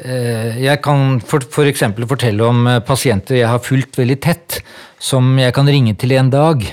[0.03, 4.59] eh, jeg kan for, for eksempel fortelle om pasienter jeg har fulgt veldig tett,
[5.01, 6.65] som jeg kan ringe til en dag.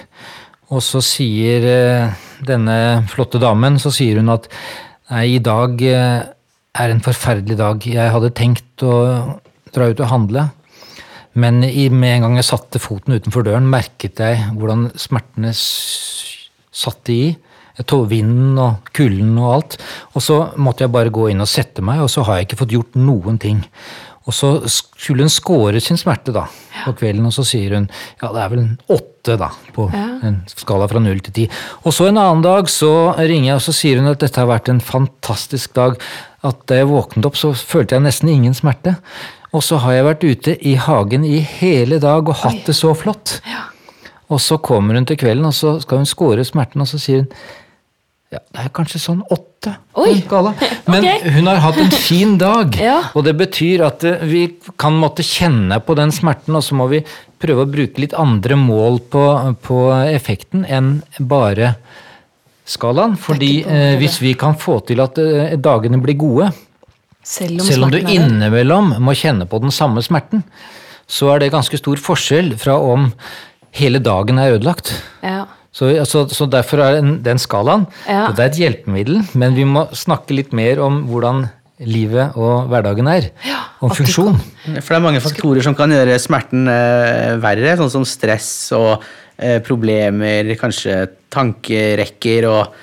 [0.69, 4.51] Og så sier eh, denne flotte damen så sier hun at
[5.09, 7.87] nei, i dag er en forferdelig dag.
[7.89, 8.99] Jeg hadde tenkt å
[9.73, 10.49] dra ut og handle.
[11.35, 17.15] Men i, med en gang jeg satte foten utenfor døren, merket jeg hvordan smertene satte
[17.15, 17.29] i.
[17.79, 19.77] Vinden og kulden og alt.
[20.19, 22.63] Og så måtte jeg bare gå inn og sette meg, og så har jeg ikke
[22.65, 23.61] fått gjort noen ting.
[24.29, 26.43] Og så skulle hun score sin smerte da,
[26.85, 30.43] på kvelden, og så sier hun ja, det er vel en åtte da, på en
[30.51, 31.47] skala fra null til ti.
[31.87, 34.51] Og så en annen dag så ringer jeg, og så sier hun at dette har
[34.51, 35.97] vært en fantastisk dag.
[36.45, 38.99] At da jeg våknet opp, så følte jeg nesten ingen smerte.
[39.57, 42.93] Og så har jeg vært ute i hagen i hele dag og hatt det så
[42.97, 43.39] flott.
[44.29, 47.25] Og så kommer hun til kvelden, og så skal hun score smerten, og så sier
[47.25, 47.33] hun
[48.29, 49.71] ja, det er kanskje sånn åtte.
[49.97, 50.19] Oi.
[50.93, 52.75] Men hun har hatt en fin dag.
[52.77, 52.99] Ja.
[53.17, 54.43] Og det betyr at eh, vi
[54.77, 57.01] kan måtte kjenne på den smerten, og så må vi
[57.41, 59.25] prøve å bruke litt andre mål på,
[59.65, 59.79] på
[60.11, 61.73] effekten enn bare
[62.69, 63.17] skalaen.
[63.17, 66.53] Fordi eh, hvis vi kan få til at eh, dagene blir gode,
[67.29, 70.45] Selv om, selv om du innimellom må kjenne på den samme smerten,
[71.09, 73.11] så er det ganske stor forskjell fra om
[73.77, 74.95] hele dagen er ødelagt.
[75.25, 75.45] Ja.
[75.73, 78.31] Så, altså, så derfor er den, den skalaen Ja.
[78.33, 81.45] det er et hjelpemiddel, men vi må snakke litt mer om hvordan
[81.85, 83.29] livet og hverdagen er.
[83.79, 84.41] om at du funksjon.
[84.81, 89.05] For det er mange faktorer som kan gjøre smerten eh, verre, sånn som stress og
[89.37, 92.75] eh, problemer, kanskje tankerekker og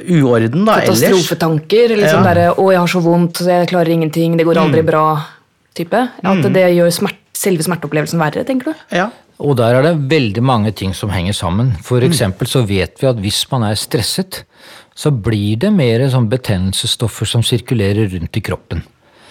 [0.00, 1.00] uorden da, ellers.
[1.00, 1.96] Katastrofetanker.
[1.96, 2.34] Liksom Ja.
[2.34, 4.90] derre 'Å, jeg har så vondt, jeg klarer ingenting, det går aldri Mm.
[4.90, 6.10] bra'-type.
[6.24, 8.74] At det gjør smert, selve smerteopplevelsen verre, tenker du?
[8.92, 9.10] Ja.
[9.38, 11.76] Og der er det veldig mange ting som henger sammen.
[11.82, 12.10] For Mm.
[12.10, 14.44] eksempel så vet vi at hvis man er stresset,
[14.94, 18.82] så blir det mer sånn betennelsesstoffer som sirkulerer rundt i kroppen.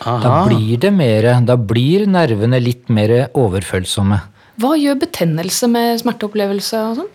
[0.03, 4.21] Da blir det mer, da blir nervene litt mer overfølsomme.
[4.59, 7.07] Hva gjør betennelse med smerteopplevelse og sånn?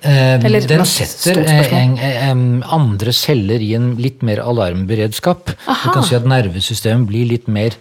[0.00, 5.52] Eh, Eller den setter eh, en, en, andre celler i en litt mer alarmberedskap.
[5.52, 7.76] Du kan si at nervesystemet blir litt mer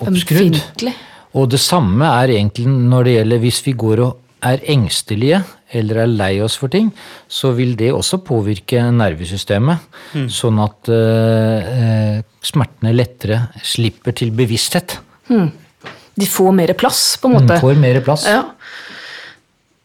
[0.00, 0.58] oppskrudd.
[0.58, 0.96] Ømfintlig.
[1.38, 4.18] Og det samme er egentlig når det gjelder hvis vi går og
[4.50, 5.42] er engstelige
[5.76, 6.88] eller er lei oss for ting,
[7.30, 9.84] så vil det også påvirke nervesystemet.
[10.32, 14.98] Sånn at eh, eh, smertene lettere slipper til bevissthet.
[15.30, 17.54] De får mer plass, på en måte.
[17.54, 18.26] De Får mer plass.
[18.28, 18.42] Ja.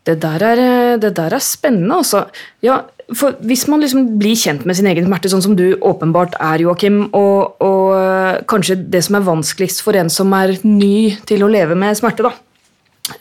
[0.05, 2.25] Det der er, eh, det der er spennende, altså.
[2.61, 6.37] Ja, for hvis man liksom blir kjent med sin egen smerte, sånn som du åpenbart
[6.39, 11.15] er, Joakim, og, og eh, kanskje det som er vanskeligst for en som er ny
[11.29, 12.33] til å leve med smerte, da.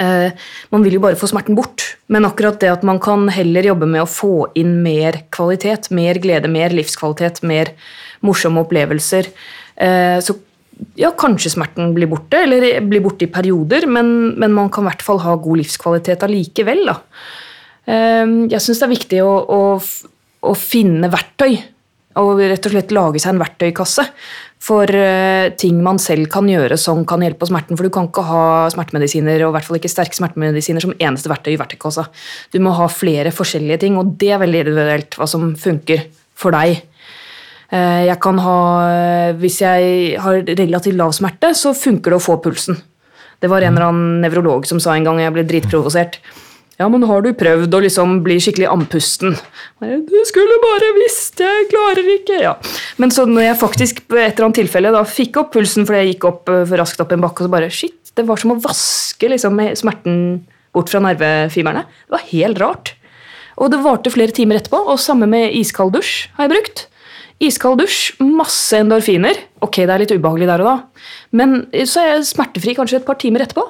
[0.01, 0.31] Eh,
[0.73, 3.89] man vil jo bare få smerten bort, men akkurat det at man kan heller jobbe
[3.91, 7.75] med å få inn mer kvalitet, mer glede, mer livskvalitet, mer
[8.25, 9.29] morsomme opplevelser,
[9.77, 10.39] eh, så
[10.99, 14.91] ja, kanskje smerten blir borte, eller blir borte i perioder, men, men man kan i
[14.93, 16.85] hvert fall ha god livskvalitet allikevel.
[16.91, 16.99] Da.
[17.91, 19.63] Eh, Jeg syns det er viktig å, å,
[20.51, 21.55] å finne verktøy,
[22.21, 24.05] og rett og slett lage seg en verktøykasse
[24.65, 27.77] for eh, ting man selv kan gjøre som kan hjelpe på smerten.
[27.77, 31.33] For du kan ikke ha smertemedisiner, og i hvert fall ikke sterke smertemedisiner, som eneste
[31.33, 32.07] verktøy i verktøykassa.
[32.55, 36.07] Du må ha flere forskjellige ting, og det er veldig individuelt hva som funker
[36.39, 36.81] for deg.
[37.75, 42.39] Eh, Jeg kan ha, Hvis jeg har relativt lav smerte, så funker det å få
[42.43, 42.79] pulsen.
[43.43, 46.21] Det var en eller annen nevrolog som sa en gang, jeg ble dritprovosert.
[46.79, 49.37] Ja, men har du prøvd å liksom bli skikkelig andpusten?
[49.79, 52.39] Du skulle bare visst, jeg klarer ikke.
[52.43, 52.55] Ja.
[52.99, 56.01] Men så når jeg faktisk på et eller annet tilfelle da fikk opp pulsen fordi
[56.01, 58.41] jeg gikk opp eh, for raskt opp en bakke, og så bare shit, det var
[58.43, 60.19] som å vaske liksom, smerten
[60.75, 61.85] bort fra nervefiberne.
[62.07, 62.95] Det var helt rart.
[63.63, 66.87] Og det varte flere timer etterpå, og samme med iskald dusj har jeg brukt.
[67.45, 69.39] Iskald dusj, masse endorfiner.
[69.65, 73.07] Ok, det er litt ubehagelig der og da, men så er jeg smertefri kanskje et
[73.09, 73.67] par timer etterpå.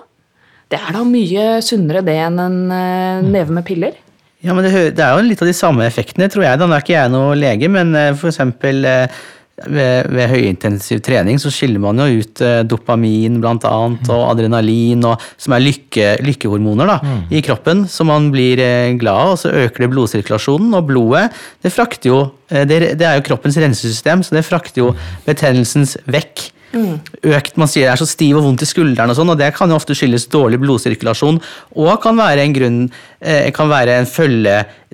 [0.72, 3.98] Det er da mye sunnere det enn en eh, neve med piller.
[4.44, 6.60] Ja, men det, er jo litt av de samme effektene, tror jeg.
[6.60, 9.22] Da er ikke jeg noe lege, men eh, for eksempel eh,
[9.62, 15.04] ved, ved høyintensiv trening så skiller man jo ut eh, dopamin blant annet, og adrenalin,
[15.06, 16.96] og, som er lykke, lykkehormoner da,
[17.30, 21.28] i kroppen, så man blir eh, glad av, og så øker det blodsirkulasjonen, og blodet
[21.64, 22.18] det frakter jo
[22.50, 24.92] eh, det, det er jo kroppens rensesystem, så det frakter jo
[25.28, 26.50] betennelsens vekk.
[26.74, 29.52] Økt, man sier det er så stiv og vondt i skulderen, og sånn, og det
[29.54, 31.38] kan jo ofte skyldes dårlig blodsirkulasjon,
[31.78, 32.80] og kan være en grunn,
[33.22, 34.10] eh, kan være en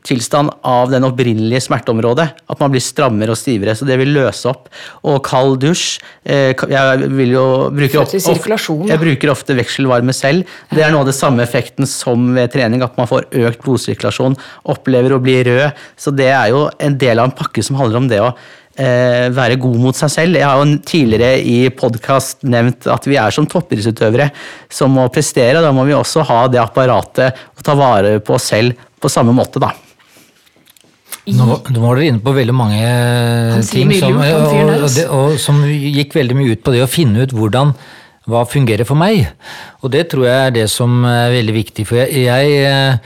[0.01, 2.29] følgetilstand av den opprinnelige smerteområdet.
[2.49, 4.69] At man blir strammere og stivere, så det vil løse opp.
[5.05, 8.95] Og kald dusj eh, Jeg vil jo bruke Fører til sirkulasjon, da.
[8.95, 10.47] Jeg bruker ofte vekselvarme selv.
[10.71, 14.37] Det er noe av det samme effekten som ved trening, at man får økt blodsirkulasjon,
[14.65, 15.77] opplever å bli rød.
[15.97, 19.29] Så det er jo en del av en pakke som handler om det å eh,
[19.35, 20.41] være god mot seg selv.
[20.41, 24.31] Jeg har jo tidligere i podkast nevnt at vi er som toppidrettsutøvere
[24.73, 25.63] som må prestere.
[25.63, 29.33] Da må vi også ha det apparatet og ta vare på oss selv på samme
[29.33, 29.73] måte, da.
[31.29, 32.83] Nå, nå var dere inne på veldig mange
[33.69, 37.27] ting som, der, og, og, og som gikk veldig mye ut på det å finne
[37.27, 37.75] ut hvordan
[38.31, 39.27] hva fungerer for meg.
[39.83, 41.87] Og det tror jeg er det som er veldig viktig.
[41.89, 42.99] For jeg, jeg,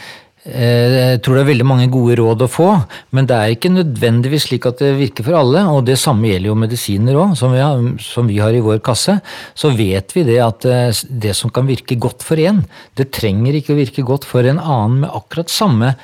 [0.45, 2.71] jeg tror det er veldig mange gode råd å få,
[3.17, 5.65] men det er ikke nødvendigvis slik at det virker for alle.
[5.73, 7.55] Og det samme gjelder jo medisiner òg, som,
[8.03, 9.17] som, vi har i vår kasse.
[9.59, 10.67] Så vet vi det at
[11.09, 12.65] det som kan virke godt for én,
[12.99, 15.95] det trenger ikke å virke godt for en annen med akkurat samme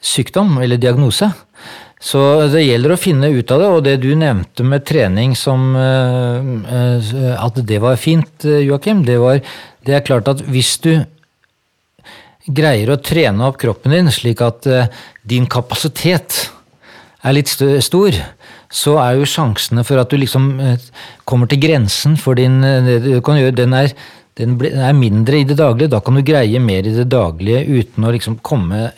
[0.00, 1.30] sykdom eller diagnose.
[1.98, 2.20] Så
[2.52, 7.58] det gjelder å finne ut av det, og det du nevnte med trening som At
[7.66, 9.18] det var fint, Joakim, det,
[9.86, 10.92] det er klart at hvis du
[12.46, 14.68] greier å trene opp kroppen din slik at
[15.26, 16.46] din kapasitet
[17.26, 18.14] er litt stor,
[18.70, 20.52] så er jo sjansene for at du liksom
[21.28, 23.90] kommer til grensen for din det du kan gjøre, den er,
[24.38, 25.92] den er mindre i det daglige.
[25.92, 28.92] Da kan du greie mer i det daglige uten å liksom komme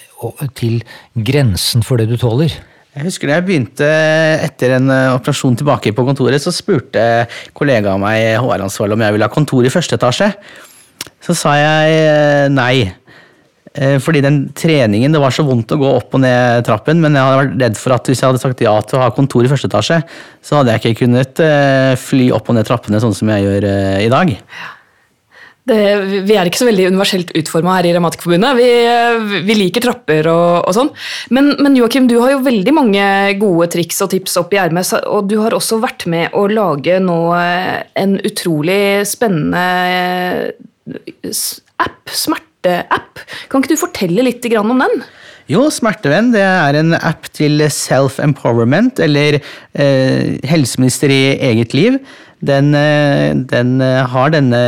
[0.59, 0.83] til
[1.17, 2.53] grensen for det du tåler.
[2.91, 3.89] Jeg husker da jeg begynte
[4.45, 7.03] etter en operasjon tilbake på kontoret, så spurte
[7.57, 10.33] kollegaen av meg HR-ansvarlig om jeg ville ha kontor i første etasje.
[11.23, 12.91] Så sa jeg nei.
[13.71, 17.15] Eh, fordi den treningen, Det var så vondt å gå opp og ned trappen, men
[17.15, 19.45] jeg hadde vært redd for at hvis jeg hadde sagt ja til å ha kontor
[19.45, 20.03] i første etasje,
[20.43, 23.69] så hadde jeg ikke kunnet eh, fly opp og ned trappene sånn som jeg gjør
[23.71, 24.35] eh, i dag.
[25.69, 25.79] Det,
[26.25, 28.57] vi er ikke så veldig universelt utforma her i Revmatikerforbundet.
[28.57, 30.91] Vi, vi, liker trapper og, og sånn.
[31.37, 33.05] Men, men, Joakim, du har jo veldig mange
[33.41, 34.89] gode triks og tips opp i ermet.
[35.05, 39.65] Og du har også vært med å lage nå en utrolig spennende
[41.81, 42.11] app.
[42.11, 43.21] Smerteapp.
[43.51, 45.03] Kan ikke du fortelle litt om den?
[45.51, 51.97] Jo, Smertevenn det er en app til self-empowerment, eller eh, helseminister i eget liv.
[52.41, 54.61] Den, eh, den eh, har denne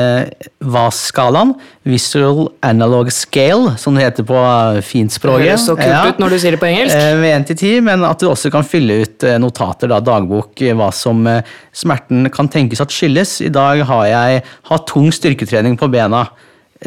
[0.61, 1.55] VAS-skalaen,
[1.89, 4.43] Visual Analog Scale, som det heter på
[4.85, 5.41] finspråket.
[5.41, 6.03] Det høres så kult ja.
[6.11, 6.99] ut når du sier det på engelsk.
[6.99, 10.61] Eh, ved 1 til 10, men at du også kan fylle ut notater, da, dagbok,
[10.77, 11.25] hva som
[11.73, 13.39] smerten kan tenkes at skyldes.
[13.49, 16.27] I dag har jeg hatt tung styrketrening på bena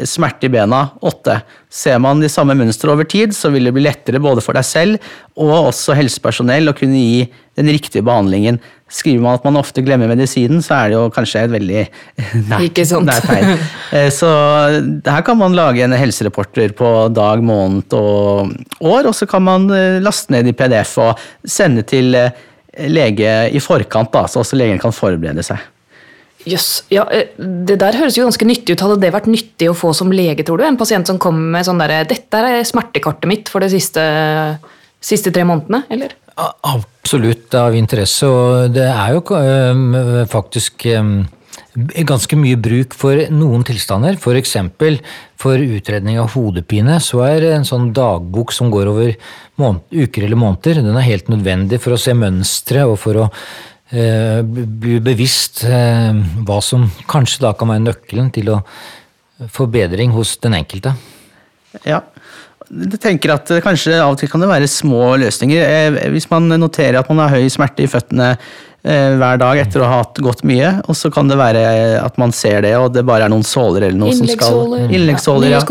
[0.04, 1.38] smerte i bena, åtte.
[1.72, 4.66] Ser man de samme mønstre over tid, så vil det bli lettere både for deg
[4.66, 8.58] selv og også helsepersonell å kunne gi den riktige behandlingen.
[8.92, 11.84] Skriver man at man ofte glemmer medisinen, så er det jo kanskje et veldig
[12.50, 13.54] nært, nært tegn.
[13.96, 14.30] Eh, så
[15.06, 19.70] her kan man lage en helsereporter på dag, måned og år, og så kan man
[19.74, 22.44] eh, laste ned i PDF og sende til eh,
[22.92, 25.60] lege i forkant, da, så også legen kan forberede seg.
[26.46, 26.52] Jøss.
[26.54, 26.66] Yes.
[26.94, 28.84] Ja, eh, det der høres jo ganske nyttig ut.
[28.84, 30.66] Hadde det vært nyttig å få som lege, tror du?
[30.66, 34.02] En pasient som kommer med sånn derre 'Dette er smertekartet mitt for de siste,
[35.00, 36.14] siste tre månedene', eller?
[36.36, 41.24] Absolutt av interesse, og det er jo øh, faktisk øh,
[42.04, 44.16] ganske mye bruk for noen tilstander.
[44.20, 44.56] F.eks.
[44.78, 44.98] For,
[45.40, 49.14] for utredning av hodepine så er en sånn dagbok som går over
[49.56, 53.30] måned, uker eller måneder, den er helt nødvendig for å se mønstre og for å
[53.90, 58.60] bli bevisst eh, hva som kanskje da kan være nøkkelen til å
[59.52, 60.94] forbedring hos den enkelte.
[61.84, 62.00] Ja,
[62.66, 65.60] jeg tenker at kanskje av og til kan det være små løsninger.
[65.62, 68.34] Eh, hvis man noterer at man har høy smerte i føttene
[68.86, 70.68] Eh, hver dag etter å ha hatt gått mye.
[70.86, 71.62] Og så kan det være
[71.98, 75.56] at man ser det, og det bare er noen såler eller noe som skal Innleggssåler.
[75.56, 75.62] Ja.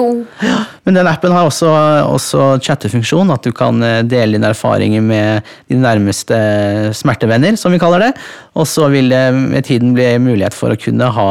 [0.44, 0.58] ja.
[0.86, 1.70] Men den appen har også,
[2.14, 6.38] også chattefunksjon, at du kan eh, dele dine erfaringer med dine nærmeste
[6.98, 8.12] smertevenner, som vi kaller det.
[8.56, 11.30] Og så vil det med tiden bli mulighet for å kunne ha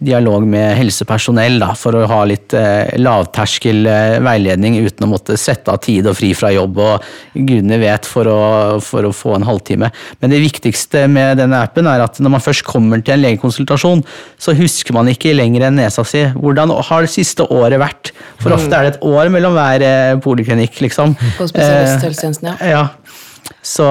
[0.00, 5.38] dialog med helsepersonell da, for å ha litt eh, lavterskel eh, veiledning uten å måtte
[5.40, 8.40] sette av tid og fri fra jobb og gudene vet for å,
[8.84, 9.88] for å, få en halvtime.
[10.20, 14.04] Men det viktigste med denne appen er at når man først kommer til en legekonsultasjon,
[14.36, 16.26] så husker man ikke lenger enn nesa si.
[16.36, 18.05] Hvordan har det siste året vært?
[18.42, 21.14] For ofte er det et år mellom hver eh, poliklinikk, liksom.
[21.38, 22.56] På spesialisthelsetjenesten, ja.
[22.60, 23.54] Eh, ja.
[23.64, 23.86] Så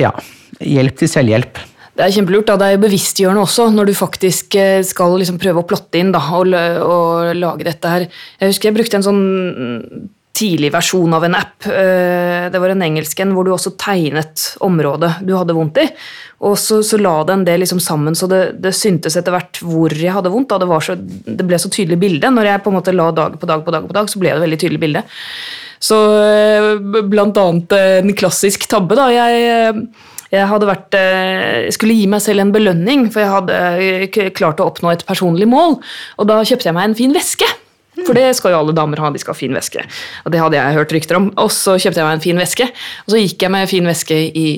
[0.00, 0.14] ja.
[0.60, 1.60] Hjelp til selvhjelp.
[1.96, 2.48] Det er kjempelurt.
[2.48, 6.12] da, Det er bevisstgjørende også, når du faktisk eh, skal liksom prøve å plotte inn
[6.14, 8.06] da, og, og, lage dette her.
[8.40, 9.22] Jeg husker jeg brukte en sånn
[10.40, 11.66] tidlig versjon av en app.
[11.68, 15.86] Eh, det var en engelsk en hvor du også tegnet området du hadde vondt i.
[16.48, 19.92] Og så, så la den det liksom sammen, så det, det, syntes etter hvert hvor
[19.92, 20.54] jeg hadde vondt.
[20.62, 22.32] Det, så, det, ble så tydelig bilde.
[22.32, 24.32] Når jeg på en måte la dag på dag på dag, på dag, så ble
[24.32, 25.04] det veldig tydelig bilde.
[25.80, 26.70] Så eh,
[27.12, 28.96] blant annet en klassisk tabbe.
[28.96, 29.84] da, jeg
[30.30, 34.62] jeg hadde vært, eh, skulle gi meg selv en belønning, for jeg hadde eh, klart
[34.62, 35.80] å oppnå et personlig mål.
[36.22, 37.48] Og da kjøpte jeg meg en fin veske.
[38.06, 39.84] For det skal jo alle damer ha, de skal ha fin veske.
[40.24, 41.30] Og det hadde jeg hørt rykter om.
[41.40, 42.68] Og så kjøpte jeg meg en fin veske,
[43.06, 44.48] og så gikk jeg med fin veske i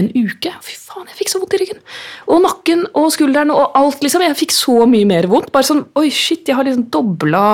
[0.00, 0.52] en uke.
[0.64, 1.82] Fy faen, jeg fikk så vondt i ryggen.
[2.30, 4.00] Og nakken og skulderen og alt.
[4.02, 4.24] liksom.
[4.26, 5.52] Jeg fikk så mye mer vondt.
[5.54, 7.44] Bare sånn Oi, shit, jeg har liksom dobla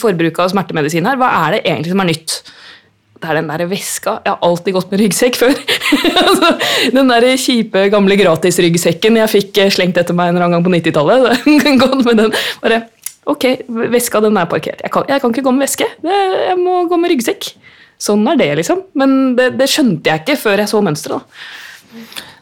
[0.00, 1.20] forbruket av smertemedisin her.
[1.20, 2.40] Hva er det egentlig som er nytt?
[3.20, 4.14] det er den der veska.
[4.24, 5.58] Jeg har alltid gått med ryggsekk før.
[6.24, 6.52] altså,
[6.94, 11.44] den der kjipe, gamle gratisryggsekken jeg fikk slengt etter meg en gang på 90-tallet.
[11.82, 12.32] gått med den.
[12.62, 12.80] Bare,
[13.30, 13.46] ok,
[13.92, 14.82] veska den er parkert.
[14.84, 15.86] Jeg kan, jeg kan ikke gå med veske.
[16.04, 17.52] jeg må gå med ryggsekk.
[18.00, 18.84] sånn er det, liksom.
[18.96, 21.40] Men det, det skjønte jeg ikke før jeg så mønsteret.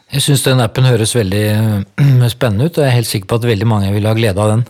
[0.09, 3.37] Jeg syns den appen høres veldig eh, spennende ut, og jeg er helt sikker på
[3.41, 4.65] at veldig mange vil ha glede av den.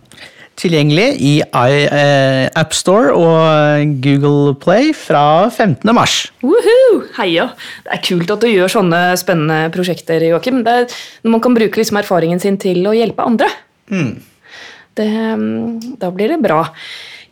[0.59, 5.87] Tilgjengelig i eh, AppStore og Google Play fra 15.
[5.95, 6.17] mars.
[6.43, 7.05] Woohoo!
[7.15, 7.47] Heia!
[7.85, 10.59] Det er kult at du gjør sånne spennende prosjekter, Joakim.
[10.65, 13.47] Det er, når man kan bruke liksom erfaringen sin til å hjelpe andre.
[14.99, 15.07] Det,
[15.39, 16.65] mm, da blir det bra.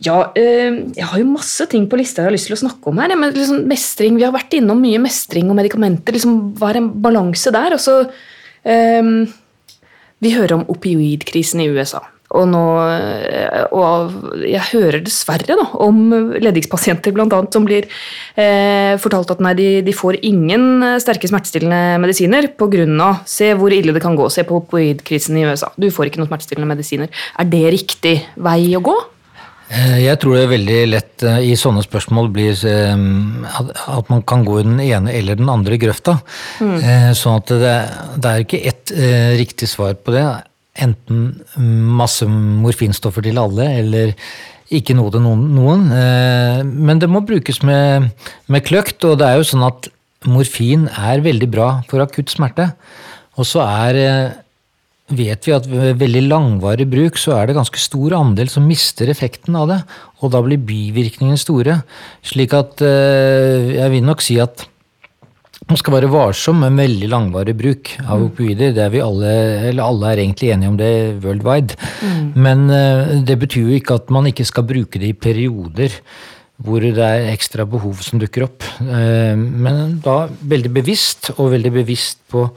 [0.04, 2.90] Ja, eh, jeg har jo masse ting på lista jeg har lyst til å snakke
[2.90, 3.14] om her.
[3.18, 6.14] Men liksom mestring, Vi har vært innom mye mestring og medikamenter.
[6.14, 7.74] liksom Hva er en balanse der?
[7.74, 8.10] Og så
[8.64, 9.02] eh,
[10.20, 12.02] Vi hører om opioidkrisen i USA.
[12.36, 12.62] Og, nå,
[12.92, 17.88] eh, og jeg hører dessverre da, om leddgiktspasienter annet, som blir
[18.36, 23.12] eh, fortalt at nei, de, de, får ingen sterke smertestillende medisiner pga.
[23.28, 24.28] Se hvor ille det kan gå.
[24.32, 25.72] Se på opioidkrisen i USA.
[25.80, 27.14] Du får ikke noen smertestillende medisiner.
[27.38, 28.98] Er det riktig vei å gå?
[29.68, 33.02] Eh, jeg tror det er veldig lett eh, i sånne spørsmål blir eh,
[33.92, 36.16] at man kan gå i den ene eller den andre grøfta.
[36.64, 36.78] Mm.
[37.18, 37.74] Sånn at det,
[38.16, 38.92] det er ikke ett
[39.38, 40.24] riktig svar på det.
[40.78, 41.42] Enten
[41.98, 44.14] masse morfinstoffer til alle, eller
[44.74, 45.46] ikke noe til noen.
[45.56, 45.86] noen.
[46.68, 48.10] Men det må brukes med,
[48.46, 49.88] med kløkt, og det er jo sånn at
[50.28, 52.68] morfin er veldig bra for akutt smerte.
[53.38, 54.02] Og så er
[55.08, 59.08] vet vi at ved veldig langvarig bruk så er det ganske stor andel som mister
[59.08, 59.78] effekten av det.
[60.20, 61.80] Og da blir bivirkningene store.
[62.26, 64.66] Slik at eh, jeg vil nok si at
[65.68, 68.72] man skal være varsom med veldig langvarig bruk av opioider.
[68.76, 69.34] Det er vi alle,
[69.68, 70.90] eller alle er egentlig enige om det
[71.24, 71.78] worldwide.
[72.00, 72.26] Mm.
[72.48, 76.00] Men eh, det betyr jo ikke at man ikke skal bruke det i perioder
[76.58, 78.66] hvor det er ekstra behov som dukker opp.
[78.82, 82.48] Eh, men da veldig bevisst, og veldig bevisst på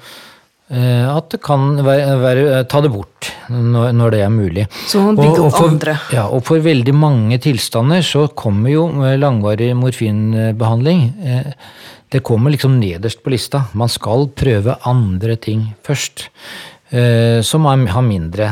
[0.71, 4.65] Eh, at det kan være, være, ta det bort når, når, det er mulig.
[4.87, 5.95] Så man bygger opp andre.
[6.15, 8.85] Ja, og for veldig mange tilstander så kommer jo
[9.19, 11.49] langvarig morfinbehandling eh,
[12.11, 13.65] Det kommer liksom nederst på lista.
[13.77, 16.27] Man skal prøve andre ting først.
[16.91, 18.49] Eh, som har mindre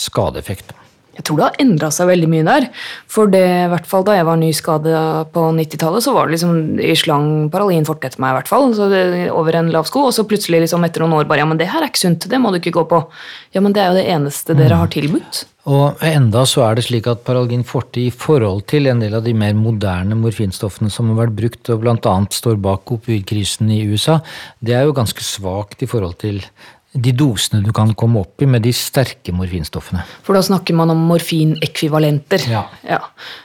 [0.00, 0.72] skadeeffekt.
[1.18, 2.66] Jeg tror det har endra seg veldig mye der.
[3.10, 5.00] For det, i hvert fall da jeg var nyskada
[5.34, 8.70] på 90-tallet, så var det liksom i slang paralin fort etter meg, i hvert fall.
[8.76, 9.02] Så det,
[9.34, 10.06] over en lav sko.
[10.08, 12.28] Og så plutselig liksom etter noen år bare Ja, men det her er ikke sunt.
[12.30, 13.02] Det må du ikke gå på.
[13.56, 15.42] Ja, men det er jo det eneste dere har tilbudt.
[15.68, 19.26] Og enda så er det slik at Paralgin forte i forhold til en del av
[19.26, 22.16] de mer moderne morfinstoffene som har vært brukt, og bl.a.
[22.32, 24.22] står bak opioidkrisen i USA,
[24.64, 26.40] det er jo ganske svakt i forhold til
[26.98, 30.00] de dosene du kan komme opp i med de sterke morfinstoffene.
[30.24, 32.46] For da snakker man om morfinekvivalenter.
[32.48, 32.64] Ja.
[32.88, 33.02] ja.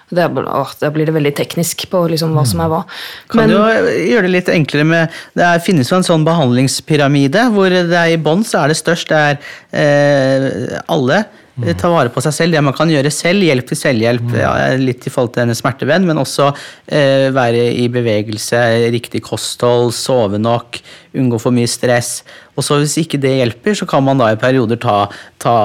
[0.07, 2.81] Det, å, da blir det veldig teknisk på liksom hva som er hva.
[3.27, 7.49] Kan Men, du gjøre det litt enklere med Det er, finnes jo en sånn behandlingspyramide
[7.51, 9.11] hvor det er i bånn så er det størst.
[9.11, 9.39] Det er
[9.75, 11.42] eh, alle Mm.
[11.77, 12.55] Ta vare på seg selv.
[12.55, 13.45] Det man kan gjøre selv.
[13.45, 14.25] Hjelp til selvhjelp.
[14.25, 14.37] Mm.
[14.41, 16.49] Ja, litt i forhold til denne smertevenn, men også
[16.87, 18.61] eh, være i bevegelse,
[18.93, 20.79] riktig kosthold, sove nok,
[21.13, 22.23] unngå for mye stress.
[22.57, 24.97] Og så Hvis ikke det hjelper, så kan man da i perioder ta,
[25.41, 25.57] ta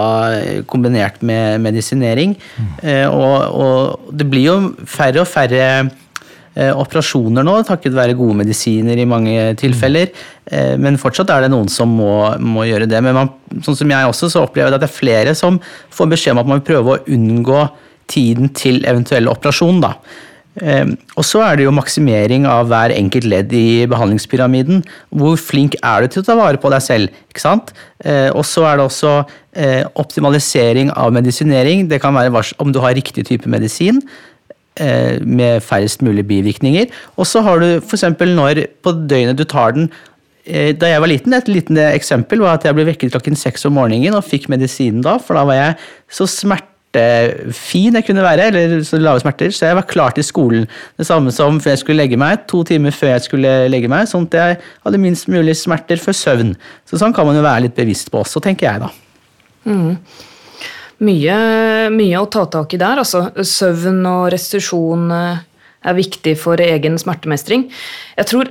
[0.68, 2.36] kombinert med medisinering.
[2.59, 2.68] Mm.
[2.82, 5.84] Eh, og, og det blir jo færre og færre Eh,
[6.57, 10.12] operasjoner nå, takket være gode medisiner i mange tilfeller.
[10.51, 13.03] Eh, men fortsatt er det noen som må, må gjøre det.
[13.05, 13.34] Men man,
[13.64, 15.61] sånn som jeg også, så opplever jeg at det er flere som
[15.94, 17.66] får beskjed om at man vil prøve å unngå
[18.09, 19.82] tiden til eventuell operasjon.
[19.84, 19.92] da.
[20.59, 24.80] Eh, og så er det jo maksimering av hver enkelt ledd i behandlingspyramiden.
[25.20, 27.20] Hvor flink er du til å ta vare på deg selv?
[27.28, 27.76] ikke sant?
[28.09, 29.12] Og så er det også
[29.99, 31.88] optimalisering av medisinering.
[31.90, 33.99] Det kan være om du har riktig type medisin.
[34.79, 36.87] Eh, med færrest mulig bivirkninger.
[37.16, 38.05] Og så har du f.eks.
[38.20, 39.89] når på døgnet du tar den
[40.47, 43.66] eh, da jeg var liten, Et liten eksempel var at jeg ble vekket klokken seks
[43.66, 45.74] om morgenen og fikk medisinen da, for da var jeg
[46.14, 50.70] så smertefin jeg kunne være, eller så lave smerter, så jeg var klar til skolen.
[50.97, 54.07] Det samme som før jeg skulle legge meg, to timer før jeg skulle legge meg,
[54.07, 56.55] sånn at jeg hadde minst mulig smerter før søvn.
[56.87, 58.95] Så sånn kan man jo være litt bevisst på også, tenker jeg da.
[59.66, 59.95] Mm
[61.05, 61.36] mye,
[61.94, 63.03] mye, å ta tak i der.
[63.03, 65.44] Altså, søvn og restitusjon eh,
[65.88, 67.68] er viktig for egen smertemestring.
[68.18, 68.51] Jeg tror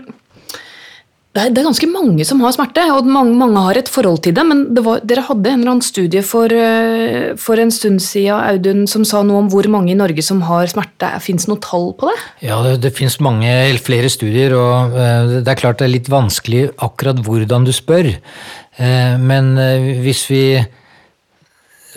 [1.37, 4.23] det er, det er, ganske mange som har smerte, og mange, mange har et forhold
[4.25, 4.41] til det.
[4.47, 8.39] Men det var, dere hadde en eller annen studie for, eh, for, en stund siden
[8.55, 11.11] Audun, som sa noe om hvor mange i Norge som har smerte.
[11.21, 12.17] Fins noe tall på det?
[12.47, 16.71] Ja, det, det fins flere studier, og eh, det er klart det er litt vanskelig
[16.73, 18.15] akkurat hvordan du spør.
[18.77, 19.55] Men
[20.03, 20.41] hvis vi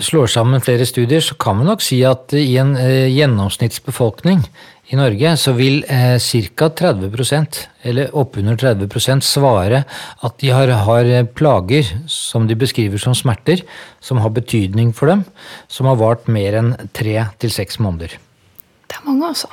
[0.04, 4.42] slår sammen flere studier, så kan man nok si at i en eh, gjennomsnittsbefolkning
[4.90, 6.68] i Norge så vil eh, ca.
[6.80, 9.84] 30% eller oppunder 30% svare
[10.26, 13.62] at de har, har, plager som de beskriver som smerter,
[14.02, 15.24] som har betydning for dem,
[15.70, 18.18] som har vart mer enn tre til seks måneder.
[18.90, 19.46] Det er mange, altså.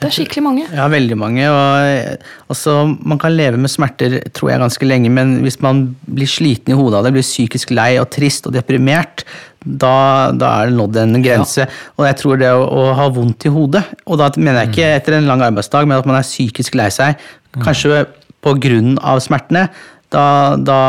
[0.00, 0.64] Det er skikkelig mange.
[0.72, 1.44] Ja, veldig mange.
[1.52, 6.30] Og, altså, man kan leve med smerter tror jeg, ganske lenge, men hvis man blir
[6.30, 9.26] sliten i hodet av det, blir psykisk lei og trist og deprimert,
[9.60, 11.66] da, da er det nådd en grense.
[11.66, 11.82] Ja.
[11.98, 14.88] Og jeg tror det å, å, ha vondt i hodet, og da mener jeg ikke
[14.88, 14.96] mm.
[15.02, 17.20] etter en lang arbeidsdag, men at man er psykisk lei seg,
[17.52, 17.64] mm.
[17.66, 18.04] kanskje
[18.40, 19.68] på grunn av smertene,
[20.10, 20.24] da,
[20.56, 20.80] da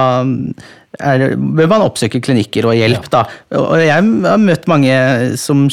[1.01, 3.09] er, bør man oppsøke klinikker og hjelp.
[3.09, 3.11] Ja.
[3.21, 3.61] da.
[3.61, 4.93] Og jeg har møtt mange
[5.41, 5.65] som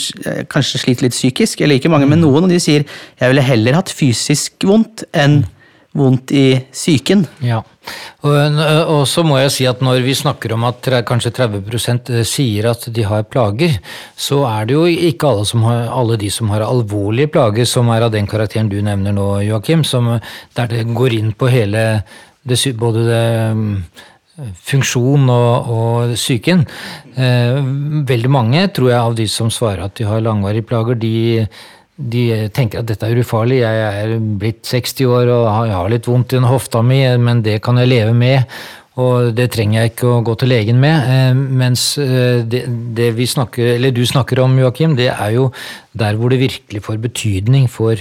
[0.53, 2.27] kanskje sliter litt psykisk, eller ikke mange, men mm.
[2.27, 2.87] noen, og de sier
[3.19, 5.43] jeg ville heller hatt fysisk vondt enn
[5.99, 7.25] vondt i psyken.
[7.43, 7.63] Ja,
[8.27, 8.59] og,
[8.91, 11.63] og, så må jeg si at når vi snakker om at kanskje 30
[12.19, 13.79] eh, sier at de har plager,
[14.19, 18.07] så er det jo ikke alle, har, alle, de som har alvorlige plager som er
[18.07, 19.85] av den karakteren du nevner nå, Joakim,
[20.59, 21.89] der det går inn på hele
[22.49, 23.25] det, både det
[24.39, 26.65] funksjon og, og psyken.
[27.19, 27.59] Eh,
[28.09, 31.47] veldig mange, tror jeg, av de som svarer at de har langvarige plager, de,
[31.99, 32.25] de
[32.55, 33.63] tenker at dette er ufarlig.
[33.65, 37.81] Jeg er blitt 60 år og har, litt vondt i hofta mi, men det kan
[37.81, 38.61] jeg leve med.
[38.99, 41.11] Og det trenger jeg ikke å gå til legen med.
[41.11, 42.65] Eh, mens eh, det,
[42.99, 45.51] det snakker, du snakker om, Joakim, det er jo
[45.99, 47.99] der hvor det virkelig får betydning for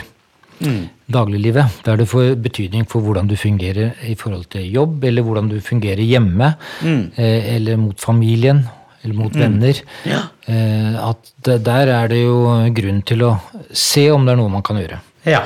[0.60, 0.82] mm.
[1.14, 1.82] dagliglivet.
[1.86, 5.60] Der det får betydning for hvordan du fungerer i forhold til jobb, eller hvordan du
[5.64, 7.03] fungerer hjemme, mm.
[7.16, 8.64] eh, eller mot familien,
[9.03, 9.41] eller mot mm.
[9.41, 9.84] venner.
[10.08, 10.24] Ja.
[10.47, 12.41] Eh, at det, der er det jo
[12.80, 13.38] grunn til å
[13.72, 14.99] se om det er noe man kan gjøre.
[15.28, 15.45] Ja.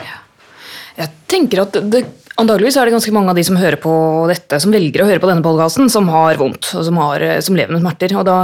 [0.98, 2.06] Jeg tenker at det,
[2.40, 3.92] Antageligvis er det ganske mange av de som hører på
[4.30, 7.58] dette, som velger å høre på denne podkasten, som har vondt, og som, har, som
[7.60, 8.16] lever med smerter.
[8.18, 8.38] og da